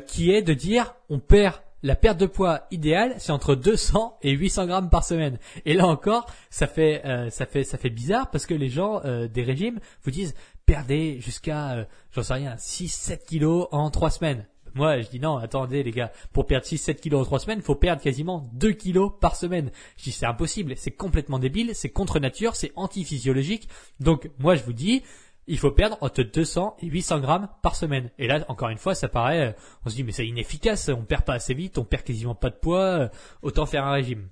qui 0.07 0.33
est 0.33 0.42
de 0.42 0.52
dire 0.52 0.95
on 1.09 1.19
perd 1.19 1.61
la 1.83 1.97
perte 1.97 2.19
de 2.19 2.26
poids 2.26 2.66
idéale, 2.71 3.14
c'est 3.19 3.33
entre 3.33 3.54
200 3.54 4.19
et 4.23 4.33
800 4.33 4.66
grammes 4.66 4.90
par 4.90 5.04
semaine. 5.04 5.38
Et 5.64 5.75
là 5.75 5.87
encore, 5.87 6.26
ça 6.50 6.66
fait, 6.66 7.02
euh, 7.04 7.30
ça 7.30 7.47
fait, 7.47 7.64
ça 7.64 7.78
fait 7.78 7.90
bizarre 7.90 8.30
parce 8.30 8.47
que 8.47 8.54
les 8.54 8.69
gens 8.69 9.00
euh, 9.04 9.28
des 9.28 9.42
régimes 9.42 9.80
vous 10.02 10.11
disent 10.11 10.35
perdez 10.70 11.18
jusqu'à, 11.20 11.72
euh, 11.72 11.84
j'en 12.12 12.22
sais 12.22 12.34
rien, 12.34 12.54
6-7 12.54 13.24
kilos 13.24 13.66
en 13.72 13.90
3 13.90 14.10
semaines. 14.10 14.46
Moi, 14.74 15.00
je 15.00 15.08
dis 15.08 15.18
non, 15.18 15.36
attendez 15.36 15.82
les 15.82 15.90
gars, 15.90 16.12
pour 16.32 16.46
perdre 16.46 16.64
6-7 16.64 17.00
kilos 17.00 17.22
en 17.22 17.24
3 17.24 17.40
semaines, 17.40 17.60
faut 17.60 17.74
perdre 17.74 18.00
quasiment 18.00 18.48
2 18.52 18.70
kilos 18.74 19.10
par 19.20 19.34
semaine. 19.34 19.72
Je 19.96 20.04
dis 20.04 20.12
c'est 20.12 20.26
impossible, 20.26 20.74
c'est 20.76 20.92
complètement 20.92 21.40
débile, 21.40 21.72
c'est 21.74 21.88
contre 21.88 22.20
nature, 22.20 22.54
c'est 22.54 22.70
anti-physiologique. 22.76 23.68
Donc 23.98 24.30
moi 24.38 24.54
je 24.54 24.62
vous 24.62 24.72
dis, 24.72 25.02
il 25.48 25.58
faut 25.58 25.72
perdre 25.72 25.98
entre 26.02 26.22
200 26.22 26.76
et 26.82 26.86
800 26.86 27.18
grammes 27.18 27.48
par 27.64 27.74
semaine. 27.74 28.12
Et 28.20 28.28
là, 28.28 28.44
encore 28.46 28.68
une 28.68 28.78
fois, 28.78 28.94
ça 28.94 29.08
paraît, 29.08 29.48
euh, 29.48 29.52
on 29.84 29.90
se 29.90 29.96
dit 29.96 30.04
mais 30.04 30.12
c'est 30.12 30.28
inefficace, 30.28 30.88
on 30.88 31.02
perd 31.02 31.24
pas 31.24 31.34
assez 31.34 31.52
vite, 31.52 31.78
on 31.78 31.84
perd 31.84 32.04
quasiment 32.04 32.36
pas 32.36 32.50
de 32.50 32.54
poids, 32.54 32.84
euh, 32.84 33.08
autant 33.42 33.66
faire 33.66 33.84
un 33.84 33.92
régime. 33.92 34.28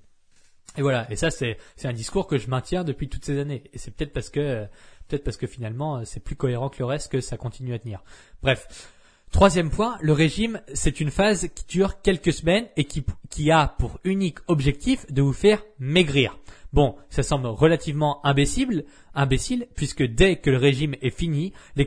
Et 0.77 0.81
voilà. 0.81 1.09
Et 1.11 1.15
ça, 1.15 1.31
c'est 1.31 1.57
c'est 1.75 1.87
un 1.87 1.93
discours 1.93 2.27
que 2.27 2.37
je 2.37 2.49
maintiens 2.49 2.83
depuis 2.83 3.09
toutes 3.09 3.25
ces 3.25 3.39
années. 3.39 3.63
Et 3.73 3.77
c'est 3.77 3.91
peut-être 3.91 4.13
parce 4.13 4.29
que 4.29 4.39
euh, 4.39 4.65
peut-être 5.07 5.23
parce 5.23 5.37
que 5.37 5.47
finalement, 5.47 6.03
c'est 6.05 6.19
plus 6.19 6.35
cohérent 6.35 6.69
que 6.69 6.79
le 6.79 6.85
reste 6.85 7.11
que 7.11 7.21
ça 7.21 7.37
continue 7.37 7.73
à 7.73 7.79
tenir. 7.79 8.03
Bref. 8.41 8.93
Troisième 9.31 9.69
point, 9.69 9.95
le 10.01 10.11
régime, 10.11 10.59
c'est 10.73 10.99
une 10.99 11.11
phase 11.11 11.49
qui 11.53 11.65
dure 11.67 12.01
quelques 12.01 12.33
semaines 12.33 12.65
et 12.77 12.85
qui, 12.85 13.51
a 13.51 13.75
pour 13.77 13.99
unique 14.03 14.39
objectif 14.47 15.05
de 15.11 15.21
vous 15.21 15.33
faire 15.33 15.61
maigrir. 15.77 16.39
Bon, 16.73 16.95
ça 17.09 17.21
semble 17.21 17.47
relativement 17.47 18.25
imbécile, 18.25 18.85
imbécile 19.13 19.67
puisque 19.75 20.03
dès 20.03 20.37
que 20.37 20.49
le 20.49 20.57
régime 20.57 20.95
est 21.01 21.15
fini, 21.15 21.53
les, 21.75 21.85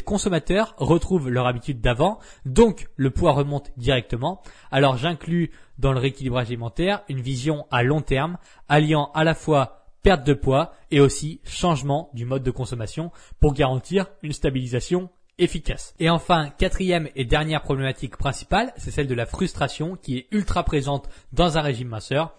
consommateurs 0.00 0.74
retrouvent 0.76 1.30
leur 1.30 1.46
habitude 1.46 1.80
d'avant, 1.80 2.18
donc 2.44 2.86
le 2.96 3.10
poids 3.10 3.32
remonte 3.32 3.72
directement. 3.78 4.42
Alors 4.70 4.98
j'inclus 4.98 5.50
dans 5.78 5.92
le 5.92 5.98
rééquilibrage 5.98 6.48
alimentaire 6.48 7.02
une 7.08 7.20
vision 7.20 7.66
à 7.70 7.82
long 7.82 8.02
terme, 8.02 8.36
alliant 8.68 9.10
à 9.14 9.24
la 9.24 9.34
fois 9.34 9.88
perte 10.02 10.26
de 10.26 10.34
poids 10.34 10.74
et 10.90 11.00
aussi 11.00 11.40
changement 11.44 12.10
du 12.12 12.26
mode 12.26 12.42
de 12.42 12.50
consommation 12.50 13.10
pour 13.40 13.54
garantir 13.54 14.06
une 14.22 14.32
stabilisation 14.32 15.08
efficace. 15.38 15.94
Et 15.98 16.10
enfin, 16.10 16.50
quatrième 16.58 17.08
et 17.16 17.24
dernière 17.24 17.62
problématique 17.62 18.16
principale, 18.16 18.72
c'est 18.76 18.90
celle 18.90 19.08
de 19.08 19.14
la 19.14 19.26
frustration 19.26 19.96
qui 19.96 20.18
est 20.18 20.26
ultra 20.30 20.64
présente 20.64 21.08
dans 21.32 21.58
un 21.58 21.62
régime 21.62 21.88
minceur 21.88 22.34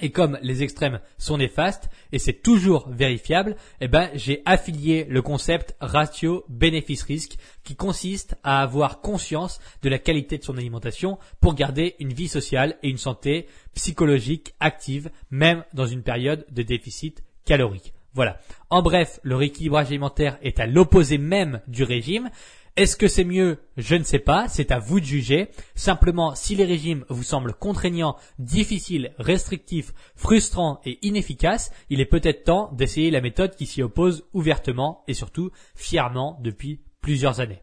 et 0.00 0.10
comme 0.10 0.38
les 0.42 0.62
extrêmes 0.62 1.00
sont 1.18 1.36
néfastes 1.36 1.90
et 2.12 2.18
c'est 2.18 2.40
toujours 2.42 2.88
vérifiable, 2.88 3.56
eh 3.80 3.88
ben 3.88 4.10
j'ai 4.14 4.40
affilié 4.46 5.04
le 5.04 5.20
concept 5.20 5.76
ratio 5.80 6.44
bénéfice-risque 6.48 7.36
qui 7.62 7.76
consiste 7.76 8.36
à 8.42 8.62
avoir 8.62 9.00
conscience 9.02 9.60
de 9.82 9.90
la 9.90 9.98
qualité 9.98 10.38
de 10.38 10.44
son 10.44 10.56
alimentation 10.56 11.18
pour 11.40 11.54
garder 11.54 11.94
une 11.98 12.12
vie 12.12 12.28
sociale 12.28 12.78
et 12.82 12.88
une 12.88 12.96
santé 12.96 13.46
psychologique 13.74 14.54
active 14.60 15.10
même 15.30 15.64
dans 15.74 15.86
une 15.86 16.02
période 16.02 16.46
de 16.50 16.62
déficit 16.62 17.22
calorique. 17.44 17.92
Voilà. 18.14 18.38
En 18.70 18.82
bref, 18.82 19.20
le 19.22 19.36
rééquilibrage 19.36 19.88
alimentaire 19.88 20.38
est 20.42 20.60
à 20.60 20.66
l'opposé 20.66 21.18
même 21.18 21.60
du 21.66 21.82
régime 21.82 22.30
est-ce 22.74 22.96
que 22.96 23.06
c'est 23.06 23.24
mieux? 23.24 23.58
Je 23.76 23.96
ne 23.96 24.02
sais 24.02 24.18
pas, 24.18 24.48
c'est 24.48 24.70
à 24.70 24.78
vous 24.78 24.98
de 24.98 25.04
juger. 25.04 25.50
Simplement, 25.74 26.34
si 26.34 26.54
les 26.54 26.64
régimes 26.64 27.04
vous 27.10 27.22
semblent 27.22 27.52
contraignants, 27.52 28.16
difficiles, 28.38 29.12
restrictifs, 29.18 29.92
frustrants 30.16 30.80
et 30.86 30.98
inefficaces, 31.02 31.70
il 31.90 32.00
est 32.00 32.06
peut-être 32.06 32.44
temps 32.44 32.72
d'essayer 32.72 33.10
la 33.10 33.20
méthode 33.20 33.56
qui 33.56 33.66
s'y 33.66 33.82
oppose 33.82 34.24
ouvertement 34.32 35.04
et 35.06 35.12
surtout 35.12 35.50
fièrement 35.74 36.40
depuis 36.42 36.80
plusieurs 37.02 37.40
années. 37.40 37.62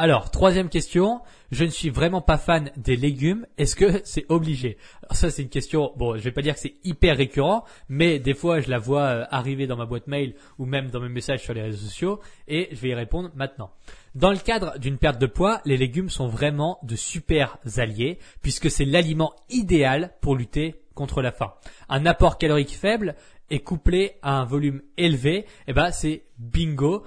Alors, 0.00 0.30
troisième 0.30 0.68
question, 0.68 1.22
je 1.50 1.64
ne 1.64 1.70
suis 1.70 1.90
vraiment 1.90 2.20
pas 2.20 2.38
fan 2.38 2.70
des 2.76 2.94
légumes, 2.94 3.48
est-ce 3.58 3.74
que 3.74 4.00
c'est 4.04 4.26
obligé? 4.28 4.78
Alors 5.02 5.16
ça 5.16 5.28
c'est 5.28 5.42
une 5.42 5.48
question, 5.48 5.92
bon 5.96 6.16
je 6.16 6.22
vais 6.22 6.30
pas 6.30 6.40
dire 6.40 6.54
que 6.54 6.60
c'est 6.60 6.76
hyper 6.84 7.16
récurrent, 7.16 7.64
mais 7.88 8.20
des 8.20 8.34
fois 8.34 8.60
je 8.60 8.70
la 8.70 8.78
vois 8.78 9.02
euh, 9.02 9.24
arriver 9.32 9.66
dans 9.66 9.76
ma 9.76 9.86
boîte 9.86 10.06
mail 10.06 10.36
ou 10.58 10.66
même 10.66 10.88
dans 10.90 11.00
mes 11.00 11.08
messages 11.08 11.42
sur 11.42 11.52
les 11.52 11.62
réseaux 11.62 11.84
sociaux 11.84 12.20
et 12.46 12.68
je 12.70 12.76
vais 12.76 12.90
y 12.90 12.94
répondre 12.94 13.32
maintenant. 13.34 13.72
Dans 14.14 14.30
le 14.30 14.36
cadre 14.36 14.78
d'une 14.78 14.98
perte 14.98 15.20
de 15.20 15.26
poids, 15.26 15.60
les 15.64 15.76
légumes 15.76 16.10
sont 16.10 16.28
vraiment 16.28 16.78
de 16.84 16.94
super 16.94 17.58
alliés 17.76 18.20
puisque 18.40 18.70
c'est 18.70 18.84
l'aliment 18.84 19.34
idéal 19.50 20.12
pour 20.20 20.36
lutter 20.36 20.76
contre 20.94 21.22
la 21.22 21.32
faim. 21.32 21.54
Un 21.88 22.06
apport 22.06 22.38
calorique 22.38 22.76
faible 22.76 23.16
est 23.50 23.60
couplé 23.60 24.12
à 24.22 24.38
un 24.38 24.44
volume 24.44 24.82
élevé, 24.96 25.46
eh 25.66 25.72
ben 25.72 25.90
c'est 25.90 26.22
bingo 26.38 27.02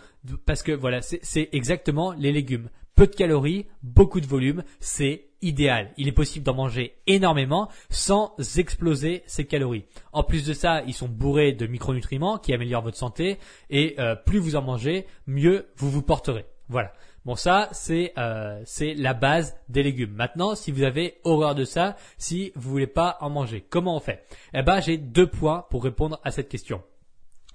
parce 0.46 0.62
que 0.62 0.72
voilà, 0.72 1.02
c'est 1.02 1.50
exactement 1.54 2.12
les 2.12 2.32
légumes 2.32 2.70
peu 3.02 3.08
de 3.08 3.16
calories, 3.16 3.66
beaucoup 3.82 4.22
de 4.22 4.28
volume, 4.28 4.64
c'est 4.80 5.26
idéal. 5.42 5.92
Il 5.98 6.08
est 6.08 6.12
possible 6.12 6.46
d'en 6.46 6.54
manger 6.54 6.98
énormément 7.08 7.68
sans 7.90 8.36
exploser 8.60 9.24
ses 9.26 9.48
calories. 9.48 9.86
En 10.14 10.22
plus 10.22 10.46
de 10.46 10.54
ça, 10.54 10.84
ils 10.86 10.94
sont 10.94 11.08
bourrés 11.08 11.52
de 11.52 11.66
micronutriments 11.66 12.38
qui 12.38 12.54
améliorent 12.54 12.84
votre 12.84 13.00
santé 13.00 13.40
et 13.72 13.96
euh, 13.98 14.16
plus 14.16 14.38
vous 14.38 14.56
en 14.56 14.62
mangez, 14.62 15.08
mieux 15.26 15.66
vous 15.78 15.90
vous 15.90 16.04
porterez. 16.04 16.46
Voilà. 16.70 16.94
Bon 17.26 17.34
ça 17.34 17.70
c'est 17.72 18.14
euh, 18.20 18.62
c'est 18.66 18.94
la 18.94 19.16
base 19.16 19.56
des 19.68 19.82
légumes. 19.82 20.14
Maintenant, 20.14 20.54
si 20.54 20.72
vous 20.72 20.84
avez 20.84 21.18
horreur 21.24 21.56
de 21.56 21.64
ça, 21.64 21.96
si 22.20 22.52
vous 22.56 22.70
voulez 22.70 22.86
pas 22.86 23.18
en 23.22 23.32
manger, 23.32 23.66
comment 23.68 23.96
on 23.96 24.00
fait? 24.00 24.24
Eh 24.54 24.62
ben 24.62 24.80
j'ai 24.80 24.98
deux 24.98 25.26
points 25.26 25.66
pour 25.72 25.84
répondre 25.84 26.20
à 26.24 26.30
cette 26.30 26.50
question. 26.50 26.84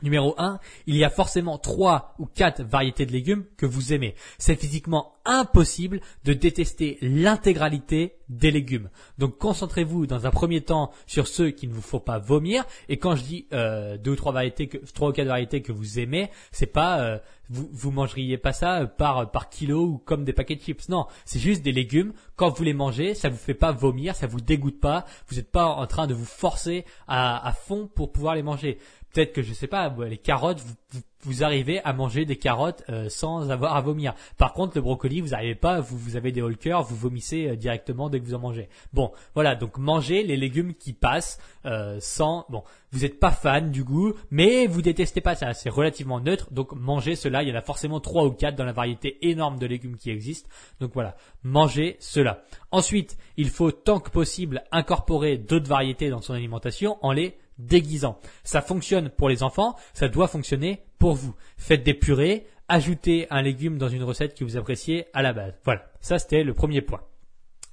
Numéro 0.03 0.35
1, 0.37 0.59
il 0.87 0.97
y 0.97 1.05
a 1.05 1.11
forcément 1.11 1.57
trois 1.57 2.15
ou 2.19 2.26
quatre 2.26 2.62
variétés 2.62 3.07
de 3.07 3.12
légumes 3.12 3.45
que 3.57 3.65
vous 3.65 3.95
aimez. 3.95 4.15
C'est 4.37 4.61
physiquement 4.61 5.15
impossible 5.25 6.00
de 6.25 6.35
détester 6.35 6.99
l'intégralité 7.00 8.17
des 8.29 8.50
légumes. 8.50 8.91
Donc 9.17 9.38
concentrez-vous 9.38 10.07
dans 10.07 10.26
un 10.26 10.31
premier 10.31 10.61
temps 10.61 10.91
sur 11.07 11.26
ceux 11.26 11.50
qu'il 11.50 11.71
ne 11.71 11.75
vous 11.75 11.81
faut 11.81 12.00
pas 12.00 12.19
vomir. 12.19 12.65
Et 12.91 12.99
quand 12.99 13.17
je 13.17 13.23
dis 13.23 13.47
euh, 13.55 13.97
deux 13.97 14.12
ou 14.12 14.17
trois 14.17 14.33
variétés, 14.33 14.69
que, 14.69 14.76
trois 14.93 15.09
ou 15.09 15.12
quatre 15.12 15.29
variétés 15.29 15.62
que 15.62 15.73
vous 15.73 15.99
aimez, 15.99 16.31
c'est 16.53 16.67
pas 16.67 17.00
euh, 17.00 17.19
vous 17.49 17.69
vous 17.73 17.91
mangeriez 17.91 18.38
pas 18.38 18.53
ça 18.53 18.87
par 18.87 19.31
par 19.31 19.49
kilo 19.49 19.83
ou 19.85 19.99
comme 19.99 20.25
des 20.25 20.33
paquets 20.33 20.57
de 20.57 20.62
chips. 20.62 20.88
Non, 20.88 21.07
c'est 21.25 21.38
juste 21.38 21.62
des 21.62 21.73
légumes. 21.73 22.12
Quand 22.35 22.50
vous 22.50 22.65
les 22.65 22.75
mangez, 22.75 23.15
ça 23.15 23.29
vous 23.29 23.37
fait 23.37 23.55
pas 23.55 23.73
vomir, 23.73 24.15
ça 24.15 24.26
vous 24.26 24.41
dégoûte 24.41 24.81
pas. 24.81 25.05
Vous 25.29 25.37
n'êtes 25.37 25.50
pas 25.50 25.67
en 25.67 25.87
train 25.87 26.07
de 26.07 26.15
vous 26.15 26.25
forcer 26.25 26.85
à, 27.07 27.47
à 27.47 27.53
fond 27.53 27.88
pour 27.95 28.12
pouvoir 28.12 28.35
les 28.35 28.43
manger 28.43 28.79
peut-être 29.16 29.32
que 29.32 29.42
je 29.42 29.54
sais 29.54 29.66
pas, 29.66 29.94
les 30.06 30.18
carottes, 30.18 30.61
vous, 30.61 31.00
vous, 31.23 31.42
arrivez 31.42 31.80
à 31.85 31.94
manger 31.94 32.26
des 32.26 32.37
carottes 32.37 32.85
euh, 32.90 33.08
sans 33.08 33.50
avoir 33.50 33.75
à 33.75 33.80
vomir. 33.80 34.14
Par 34.37 34.52
contre, 34.52 34.76
le 34.76 34.82
brocoli, 34.82 35.23
vous 35.23 35.30
n'arrivez 35.30 35.54
pas, 35.54 35.80
vous, 35.80 35.96
vous 35.96 36.16
avez 36.16 36.32
des 36.32 36.42
hauts 36.42 36.52
vous 36.82 36.96
vomissez 36.96 37.49
euh, 37.49 37.56
directement 37.56 38.11
dès 38.11 38.20
que 38.20 38.26
vous 38.26 38.35
en 38.35 38.40
mangez. 38.40 38.68
Bon, 38.92 39.12
voilà, 39.35 39.54
donc 39.54 39.78
mangez 39.78 40.23
les 40.23 40.37
légumes 40.37 40.75
qui 40.75 40.92
passent 40.92 41.40
euh, 41.64 41.96
sans. 41.99 42.44
Bon, 42.50 42.62
vous 42.92 43.00
n'êtes 43.00 43.18
pas 43.18 43.30
fan 43.30 43.70
du 43.70 43.85
goût, 43.85 44.12
mais 44.30 44.66
vous 44.66 44.82
détestez 44.82 45.23
pas 45.23 45.35
ça. 45.35 45.54
C'est 45.54 45.70
relativement 45.70 46.20
neutre, 46.20 46.52
donc 46.52 46.73
mangez 46.73 47.16
cela. 47.16 47.42
Il 47.42 47.49
y 47.49 47.52
en 47.52 47.56
a 47.56 47.62
forcément 47.62 48.00
trois 48.00 48.26
ou 48.26 48.32
quatre 48.32 48.54
dans 48.54 48.66
la 48.66 48.73
variété 48.73 49.16
énorme 49.30 49.58
de 49.58 49.66
légumes 49.66 49.96
qui 49.96 50.11
existent. 50.11 50.50
Donc 50.80 50.90
voilà, 50.92 51.16
mangez 51.42 51.96
cela. 52.00 52.44
Ensuite, 52.70 53.16
il 53.38 53.49
faut 53.49 53.73
tant 53.73 53.99
que 53.99 54.11
possible 54.11 54.62
incorporer 54.73 55.38
d'autres 55.38 55.68
variétés 55.68 56.11
dans 56.11 56.20
son 56.20 56.35
alimentation 56.35 56.99
en 57.00 57.12
les 57.12 57.38
déguisant. 57.59 58.19
Ça 58.45 58.61
fonctionne 58.61 59.11
pour 59.11 59.29
les 59.29 59.43
enfants, 59.43 59.77
ça 59.95 60.09
doit 60.09 60.29
fonctionner 60.29 60.83
pour 60.99 61.15
vous. 61.15 61.35
Faites 61.57 61.83
des 61.83 61.95
purées, 61.95 62.47
ajoutez 62.69 63.27
un 63.31 63.43
légume 63.43 63.79
dans 63.79 63.89
une 63.89 64.03
recette 64.03 64.37
que 64.37 64.45
vous 64.45 64.57
appréciez 64.57 65.07
à 65.13 65.23
la 65.23 65.33
base. 65.33 65.55
Voilà, 65.65 65.87
ça 66.01 66.19
c'était 66.19 66.45
le 66.45 66.55
premier 66.55 66.83
point. 66.83 67.01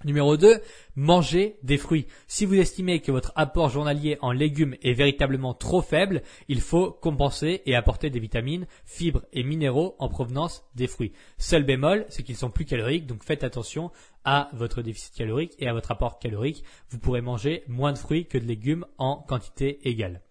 Numéro 0.05 0.35
2, 0.37 0.59
mangez 0.95 1.57
des 1.63 1.77
fruits. 1.77 2.07
Si 2.27 2.45
vous 2.45 2.55
estimez 2.55 2.99
que 2.99 3.11
votre 3.11 3.31
apport 3.35 3.69
journalier 3.69 4.17
en 4.21 4.31
légumes 4.31 4.75
est 4.83 4.93
véritablement 4.93 5.53
trop 5.53 5.81
faible, 5.81 6.23
il 6.47 6.61
faut 6.61 6.91
compenser 6.91 7.61
et 7.65 7.75
apporter 7.75 8.09
des 8.09 8.19
vitamines, 8.19 8.67
fibres 8.85 9.23
et 9.31 9.43
minéraux 9.43 9.95
en 9.99 10.09
provenance 10.09 10.65
des 10.75 10.87
fruits. 10.87 11.13
Seul 11.37 11.63
bémol, 11.63 12.05
c'est 12.09 12.23
qu'ils 12.23 12.35
sont 12.35 12.49
plus 12.49 12.65
caloriques, 12.65 13.07
donc 13.07 13.23
faites 13.23 13.43
attention 13.43 13.91
à 14.25 14.49
votre 14.53 14.81
déficit 14.81 15.15
calorique 15.15 15.55
et 15.59 15.67
à 15.67 15.73
votre 15.73 15.91
apport 15.91 16.19
calorique. 16.19 16.63
Vous 16.89 16.99
pourrez 16.99 17.21
manger 17.21 17.63
moins 17.67 17.93
de 17.93 17.97
fruits 17.97 18.25
que 18.25 18.37
de 18.37 18.45
légumes 18.45 18.85
en 18.97 19.17
quantité 19.17 19.87
égale. 19.87 20.21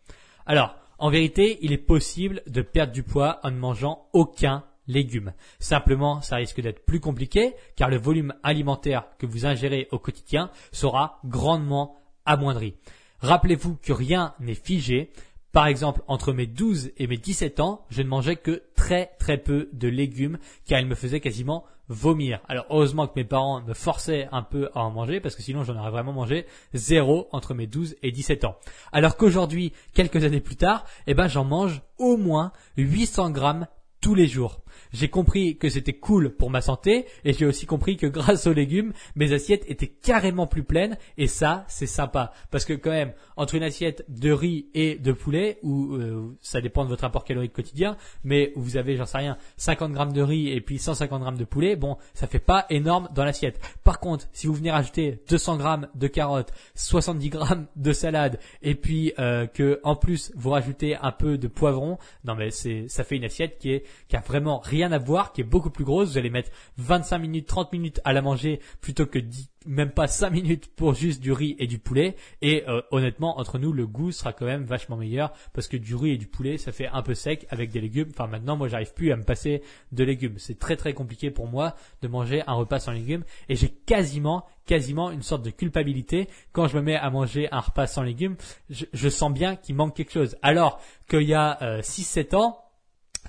Alors, 0.47 0.77
en 0.99 1.11
vérité, 1.11 1.59
il 1.63 1.73
est 1.73 1.79
possible 1.79 2.43
de 2.47 2.63
perdre 2.63 2.93
du 2.93 3.03
poids 3.03 3.41
en 3.43 3.51
ne 3.51 3.59
mangeant 3.59 4.07
aucun 4.13 4.65
légumes. 4.87 5.33
Simplement, 5.59 6.21
ça 6.21 6.37
risque 6.37 6.61
d'être 6.61 6.85
plus 6.85 7.01
compliqué 7.01 7.55
car 7.77 7.89
le 7.89 7.99
volume 7.99 8.35
alimentaire 8.43 9.05
que 9.19 9.27
vous 9.27 9.47
ingérez 9.47 9.89
au 9.91 9.99
quotidien 9.99 10.51
sera 10.73 11.21
grandement 11.25 11.97
amoindri. 12.25 12.75
Rappelez-vous 13.21 13.77
que 13.77 13.93
rien 13.93 14.35
n'est 14.41 14.55
figé. 14.55 15.13
Par 15.53 15.67
exemple, 15.67 16.01
entre 16.09 16.33
mes 16.33 16.47
12 16.47 16.93
et 16.97 17.07
mes 17.07 17.19
17 17.19 17.61
ans, 17.61 17.85
je 17.91 18.03
ne 18.03 18.09
mangeais 18.09 18.37
que 18.37 18.63
très 18.75 19.11
très 19.19 19.39
peu 19.39 19.69
de 19.73 19.89
légumes 19.89 20.39
car 20.67 20.81
ils 20.81 20.87
me 20.87 20.95
faisaient 20.95 21.21
quasiment 21.21 21.65
vomir. 21.89 22.41
Alors 22.49 22.65
heureusement 22.71 23.07
que 23.07 23.13
mes 23.17 23.25
parents 23.25 23.61
me 23.61 23.75
forçaient 23.75 24.29
un 24.33 24.43
peu 24.43 24.71
à 24.75 24.81
en 24.81 24.91
manger 24.91 25.21
parce 25.21 25.37
que 25.37 25.43
sinon 25.43 25.63
j'en 25.63 25.77
aurais 25.77 25.91
vraiment 25.91 26.13
mangé 26.13 26.47
zéro 26.73 27.29
entre 27.33 27.55
mes 27.55 27.67
12 27.67 27.97
et 28.03 28.11
17 28.11 28.45
ans. 28.45 28.57
Alors 28.93 29.17
qu'aujourd'hui, 29.17 29.73
quelques 29.93 30.25
années 30.25 30.41
plus 30.41 30.57
tard, 30.57 30.85
eh 31.07 31.15
ben 31.15 31.29
j'en 31.29 31.45
mange 31.45 31.83
au 31.99 32.17
moins 32.17 32.53
800 32.77 33.31
grammes 33.31 33.67
tous 34.01 34.15
les 34.15 34.27
jours. 34.27 34.61
J'ai 34.93 35.09
compris 35.09 35.57
que 35.57 35.69
c'était 35.69 35.93
cool 35.93 36.31
pour 36.31 36.51
ma 36.51 36.61
santé 36.61 37.07
et 37.25 37.33
j'ai 37.33 37.47
aussi 37.47 37.67
compris 37.67 37.97
que 37.97 38.07
grâce 38.07 38.47
aux 38.47 38.53
légumes, 38.53 38.93
mes 39.17 39.33
assiettes 39.33 39.65
étaient 39.69 39.89
carrément 39.89 40.47
plus 40.47 40.65
pleines 40.65 40.97
et 41.17 41.27
ça, 41.27 41.65
c'est 41.69 41.87
sympa 41.87 42.33
parce 42.51 42.65
que 42.65 42.75
quand 42.75 42.91
même, 42.91 43.13
entre 43.37 43.55
une 43.55 43.63
assiette 43.63 44.05
de 44.09 44.31
riz 44.31 44.67
et 44.75 44.97
de 44.97 45.13
poulet, 45.13 45.59
ou 45.63 45.95
euh, 45.95 46.37
ça 46.41 46.61
dépend 46.61 46.85
de 46.85 46.89
votre 46.89 47.05
apport 47.05 47.25
calorique 47.25 47.53
quotidien, 47.53 47.97
mais 48.25 48.53
où 48.57 48.61
vous 48.61 48.77
avez, 48.77 48.97
j'en 48.97 49.07
sais 49.07 49.19
rien, 49.19 49.39
50 49.57 49.93
grammes 49.93 50.13
de 50.13 50.23
riz 50.23 50.49
et 50.49 50.61
puis 50.61 50.79
150 50.79 51.23
grammes 51.23 51.39
de 51.39 51.45
poulet, 51.45 51.77
bon, 51.77 51.97
ça 52.15 52.27
fait 52.27 52.39
pas 52.39 52.67
énorme 52.71 53.09
dans 53.15 53.25
l'assiette. 53.25 53.61
Par 53.85 54.01
contre, 54.01 54.29
si 54.33 54.47
vous 54.47 54.55
venez 54.55 54.71
rajouter 54.71 55.23
200 55.29 55.57
grammes 55.57 55.89
de 55.95 56.07
carottes, 56.07 56.53
70 56.75 57.29
grammes 57.31 57.67
de 57.77 57.93
salade 57.93 58.39
et 58.63 58.75
puis 58.75 59.13
euh, 59.19 59.47
que 59.47 59.81
en 59.83 59.97
plus 59.97 60.33
vous 60.35 60.51
rajoutez 60.51 60.97
un 60.97 61.13
peu 61.13 61.39
de 61.39 61.49
poivron, 61.49 61.99
non 62.25 62.35
mais 62.35 62.51
c'est, 62.51 62.87
ça 62.89 63.05
fait 63.05 63.17
une 63.17 63.25
assiette 63.25 63.59
qui 63.59 63.73
est 63.73 63.85
qui 64.09 64.17
a 64.17 64.21
vraiment 64.21 64.59
rien 64.59 64.82
à 64.91 64.99
voir, 64.99 65.33
qui 65.33 65.43
est 65.43 65.45
beaucoup 65.45 65.71
plus 65.71 65.85
grosse. 65.85 66.11
Vous 66.11 66.19
allez 66.19 66.31
mettre 66.31 66.51
25 66.79 67.19
minutes, 67.19 67.47
30 67.47 67.73
minutes 67.73 68.01
à 68.05 68.13
la 68.13 68.23
manger 68.23 68.61
plutôt 68.81 69.07
que 69.07 69.19
10, 69.19 69.51
même 69.67 69.91
pas 69.91 70.07
5 70.07 70.31
minutes 70.31 70.75
pour 70.75 70.95
juste 70.95 71.21
du 71.21 71.33
riz 71.33 71.55
et 71.59 71.67
du 71.67 71.79
poulet. 71.79 72.17
Et 72.41 72.65
euh, 72.69 72.83
honnêtement, 72.91 73.39
entre 73.39 73.59
nous, 73.59 73.73
le 73.73 73.87
goût 73.87 74.13
sera 74.13 74.33
quand 74.33 74.47
même 74.47 74.65
vachement 74.65 74.97
meilleur 74.97 75.33
parce 75.53 75.69
que 75.69 75.77
du 75.77 75.95
riz 75.95 76.13
et 76.13 76.19
du 76.19 76.27
poulet, 76.27 76.59
ça 76.59 76.73
fait 76.73 76.89
un 76.89 77.03
peu 77.03 77.15
sec 77.15 77.47
avec 77.51 77.71
des 77.71 77.81
légumes. 77.81 78.09
Enfin 78.11 78.27
maintenant, 78.27 78.57
moi, 78.57 78.69
j'arrive 78.69 78.95
plus 78.95 79.13
à 79.13 79.17
me 79.17 79.25
passer 79.25 79.63
de 79.93 80.05
légumes. 80.05 80.35
C'est 80.39 80.59
très 80.59 80.77
très 80.77 80.95
compliqué 80.95 81.31
pour 81.31 81.47
moi 81.47 81.75
de 82.01 82.09
manger 82.09 82.43
un 82.47 82.55
repas 82.55 82.81
sans 82.81 82.93
légumes 82.93 83.25
et 83.49 83.55
j'ai 83.55 83.69
quasiment 83.69 84.47
quasiment 84.67 85.11
une 85.11 85.23
sorte 85.23 85.43
de 85.43 85.51
culpabilité 85.51 86.29
quand 86.53 86.69
je 86.69 86.77
me 86.77 86.83
mets 86.83 86.97
à 86.97 87.11
manger 87.11 87.49
un 87.53 87.61
repas 87.61 87.87
sans 87.87 88.03
légumes. 88.03 88.37
Je, 88.71 89.09
sens 89.09 89.33
bien 89.33 89.57
qu'il 89.57 89.75
manque 89.75 89.97
quelque 89.97 90.13
chose. 90.13 90.37
Alors 90.43 90.81
qu'il 91.09 91.23
y 91.23 91.35
a 91.35 91.81
6-7 91.81 92.35
euh, 92.35 92.39
ans, 92.39 92.62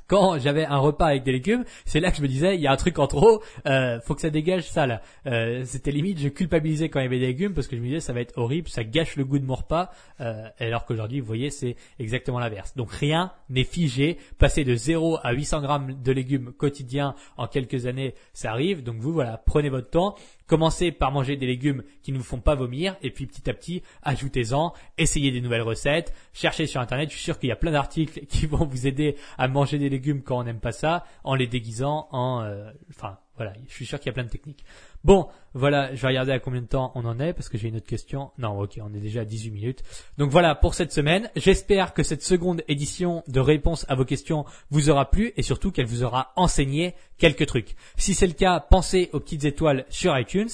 quand 0.07 0.39
j'avais 0.39 0.65
un 0.65 0.77
repas 0.77 1.07
avec 1.07 1.23
des 1.23 1.31
légumes, 1.31 1.63
c'est 1.85 1.99
là 1.99 2.11
que 2.11 2.17
je 2.17 2.21
me 2.21 2.27
disais, 2.27 2.55
il 2.55 2.61
y 2.61 2.67
a 2.67 2.71
un 2.71 2.77
truc 2.77 2.99
en 2.99 3.07
trop, 3.07 3.41
euh, 3.67 3.99
faut 4.01 4.15
que 4.15 4.21
ça 4.21 4.29
dégage 4.29 4.69
ça 4.69 4.85
là. 4.85 5.01
Euh, 5.25 5.63
c'était 5.65 5.91
limite, 5.91 6.19
je 6.19 6.29
culpabilisais 6.29 6.89
quand 6.89 6.99
il 6.99 7.03
y 7.03 7.05
avait 7.05 7.19
des 7.19 7.27
légumes 7.27 7.53
parce 7.53 7.67
que 7.67 7.75
je 7.75 7.81
me 7.81 7.87
disais, 7.87 7.99
ça 7.99 8.13
va 8.13 8.21
être 8.21 8.37
horrible, 8.37 8.69
ça 8.69 8.83
gâche 8.83 9.15
le 9.15 9.25
goût 9.25 9.39
de 9.39 9.45
mon 9.45 9.55
repas. 9.55 9.91
Euh, 10.21 10.47
alors 10.59 10.85
qu'aujourd'hui, 10.85 11.19
vous 11.19 11.27
voyez, 11.27 11.49
c'est 11.49 11.75
exactement 11.99 12.39
l'inverse. 12.39 12.75
Donc 12.75 12.91
rien 12.91 13.31
n'est 13.49 13.63
figé. 13.63 14.17
Passer 14.37 14.63
de 14.63 14.75
0 14.75 15.19
à 15.23 15.31
800 15.31 15.61
grammes 15.61 16.01
de 16.01 16.11
légumes 16.11 16.53
quotidiens 16.53 17.15
en 17.37 17.47
quelques 17.47 17.85
années, 17.85 18.13
ça 18.33 18.51
arrive. 18.51 18.83
Donc 18.83 18.97
vous, 18.97 19.13
voilà, 19.13 19.41
prenez 19.45 19.69
votre 19.69 19.89
temps. 19.89 20.15
Commencez 20.45 20.91
par 20.91 21.11
manger 21.11 21.37
des 21.37 21.47
légumes 21.47 21.83
qui 22.01 22.11
ne 22.11 22.17
vous 22.17 22.23
font 22.23 22.41
pas 22.41 22.55
vomir 22.55 22.97
et 23.01 23.11
puis 23.11 23.25
petit 23.25 23.49
à 23.49 23.53
petit, 23.53 23.81
ajoutez-en, 24.01 24.73
essayez 24.97 25.31
des 25.31 25.39
nouvelles 25.39 25.61
recettes, 25.61 26.13
cherchez 26.33 26.67
sur 26.67 26.81
internet, 26.81 27.09
je 27.09 27.15
suis 27.15 27.23
sûr 27.23 27.39
qu'il 27.39 27.47
y 27.47 27.51
a 27.51 27.55
plein 27.55 27.71
d'articles 27.71 28.25
qui 28.27 28.45
vont 28.45 28.65
vous 28.65 28.85
aider 28.85 29.15
à 29.37 29.47
manger 29.47 29.77
des 29.77 29.89
légumes 29.93 30.21
quand 30.21 30.39
on 30.39 30.43
n'aime 30.43 30.59
pas 30.59 30.71
ça, 30.71 31.05
en 31.23 31.35
les 31.35 31.47
déguisant 31.47 32.07
en, 32.11 32.41
euh, 32.41 32.71
enfin, 32.89 33.17
voilà, 33.35 33.53
je 33.67 33.73
suis 33.73 33.85
sûr 33.85 33.99
qu'il 33.99 34.07
y 34.07 34.09
a 34.09 34.13
plein 34.13 34.23
de 34.23 34.29
techniques. 34.29 34.63
Bon, 35.03 35.27
voilà, 35.53 35.93
je 35.95 36.01
vais 36.01 36.07
regarder 36.07 36.31
à 36.31 36.39
combien 36.39 36.61
de 36.61 36.67
temps 36.67 36.91
on 36.95 37.03
en 37.05 37.19
est 37.19 37.33
parce 37.33 37.49
que 37.49 37.57
j'ai 37.57 37.67
une 37.67 37.75
autre 37.75 37.87
question. 37.87 38.31
Non, 38.37 38.59
ok, 38.59 38.79
on 38.81 38.93
est 38.93 38.99
déjà 38.99 39.21
à 39.21 39.25
18 39.25 39.51
minutes. 39.51 39.83
Donc 40.17 40.29
voilà 40.29 40.55
pour 40.55 40.75
cette 40.75 40.91
semaine. 40.91 41.29
J'espère 41.35 41.93
que 41.93 42.03
cette 42.03 42.23
seconde 42.23 42.61
édition 42.67 43.23
de 43.27 43.39
réponse 43.39 43.85
à 43.89 43.95
vos 43.95 44.05
questions 44.05 44.45
vous 44.69 44.89
aura 44.89 45.09
plu 45.09 45.33
et 45.35 45.41
surtout 45.41 45.71
qu'elle 45.71 45.87
vous 45.87 46.03
aura 46.03 46.31
enseigné 46.35 46.93
quelques 47.17 47.47
trucs. 47.47 47.75
Si 47.97 48.13
c'est 48.13 48.27
le 48.27 48.33
cas, 48.33 48.59
pensez 48.59 49.09
aux 49.13 49.19
petites 49.19 49.45
étoiles 49.45 49.85
sur 49.89 50.17
iTunes 50.17 50.49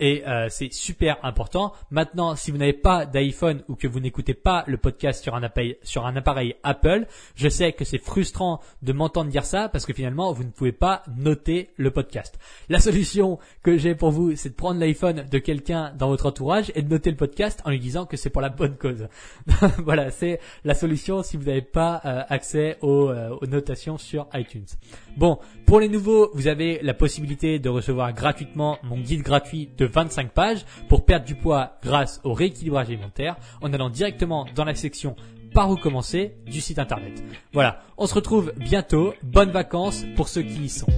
et 0.00 0.26
euh, 0.26 0.48
c'est 0.48 0.72
super 0.72 1.24
important. 1.24 1.72
Maintenant, 1.90 2.34
si 2.34 2.50
vous 2.50 2.58
n'avez 2.58 2.72
pas 2.72 3.06
d'iPhone 3.06 3.62
ou 3.68 3.76
que 3.76 3.86
vous 3.86 4.00
n'écoutez 4.00 4.34
pas 4.34 4.64
le 4.66 4.76
podcast 4.76 5.22
sur 5.22 5.34
un, 5.34 6.16
appareil, 6.16 6.56
Apple, 6.62 7.06
je 7.36 7.48
sais 7.48 7.72
que 7.72 7.84
c'est 7.84 7.98
frustrant 7.98 8.60
de 8.82 8.92
m'entendre 8.92 9.30
dire 9.30 9.44
ça 9.44 9.68
parce 9.68 9.86
que 9.86 9.92
finalement, 9.92 10.32
vous 10.32 10.44
ne 10.44 10.50
pouvez 10.50 10.72
pas 10.72 11.02
noter 11.16 11.70
le 11.76 11.90
podcast. 11.90 12.38
La 12.68 12.80
solution 12.80 13.38
que 13.62 13.76
j'ai 13.76 13.94
pour 13.94 14.10
vous, 14.10 14.34
c'est 14.36 14.50
de 14.50 14.54
prendre 14.54 14.80
l'iPhone 14.80 15.26
de 15.30 15.38
quelqu'un 15.38 15.92
dans 15.96 16.08
votre 16.08 16.26
entourage 16.26 16.72
et 16.74 16.82
de 16.82 16.88
noter 16.88 17.10
le 17.10 17.16
podcast 17.16 17.60
en 17.64 17.70
lui 17.70 17.78
disant 17.78 18.06
que 18.06 18.16
c'est 18.16 18.30
pour 18.30 18.42
la 18.42 18.48
bonne 18.48 18.76
cause. 18.76 19.08
voilà, 19.78 20.10
c'est 20.10 20.40
la 20.64 20.74
solution 20.74 21.22
si 21.22 21.36
vous 21.36 21.44
n'avez 21.44 21.62
pas 21.62 22.00
euh, 22.04 22.22
accès 22.28 22.78
aux, 22.80 23.10
euh, 23.10 23.36
aux 23.40 23.46
notations 23.46 23.98
sur 23.98 24.26
iTunes. 24.34 24.66
Bon, 25.16 25.38
pour 25.66 25.78
les 25.78 25.88
nouveaux, 25.88 26.30
vous 26.34 26.48
avez 26.48 26.80
la 26.82 26.94
possibilité 26.94 27.58
de 27.58 27.68
recevoir 27.68 28.12
gratuitement 28.12 28.78
mon 28.82 28.98
guide 28.98 29.22
gratuit 29.22 29.70
de 29.84 29.92
25 29.92 30.30
pages 30.30 30.64
pour 30.88 31.04
perdre 31.04 31.26
du 31.26 31.34
poids 31.34 31.78
grâce 31.82 32.20
au 32.24 32.32
rééquilibrage 32.32 32.88
alimentaire 32.88 33.36
en 33.60 33.72
allant 33.72 33.90
directement 33.90 34.46
dans 34.54 34.64
la 34.64 34.74
section 34.74 35.14
par 35.52 35.70
où 35.70 35.76
commencer 35.76 36.34
du 36.46 36.60
site 36.60 36.78
internet. 36.78 37.22
Voilà, 37.52 37.80
on 37.96 38.06
se 38.06 38.14
retrouve 38.14 38.52
bientôt. 38.56 39.14
Bonnes 39.22 39.52
vacances 39.52 40.04
pour 40.16 40.28
ceux 40.28 40.42
qui 40.42 40.64
y 40.64 40.68
sont. 40.68 40.88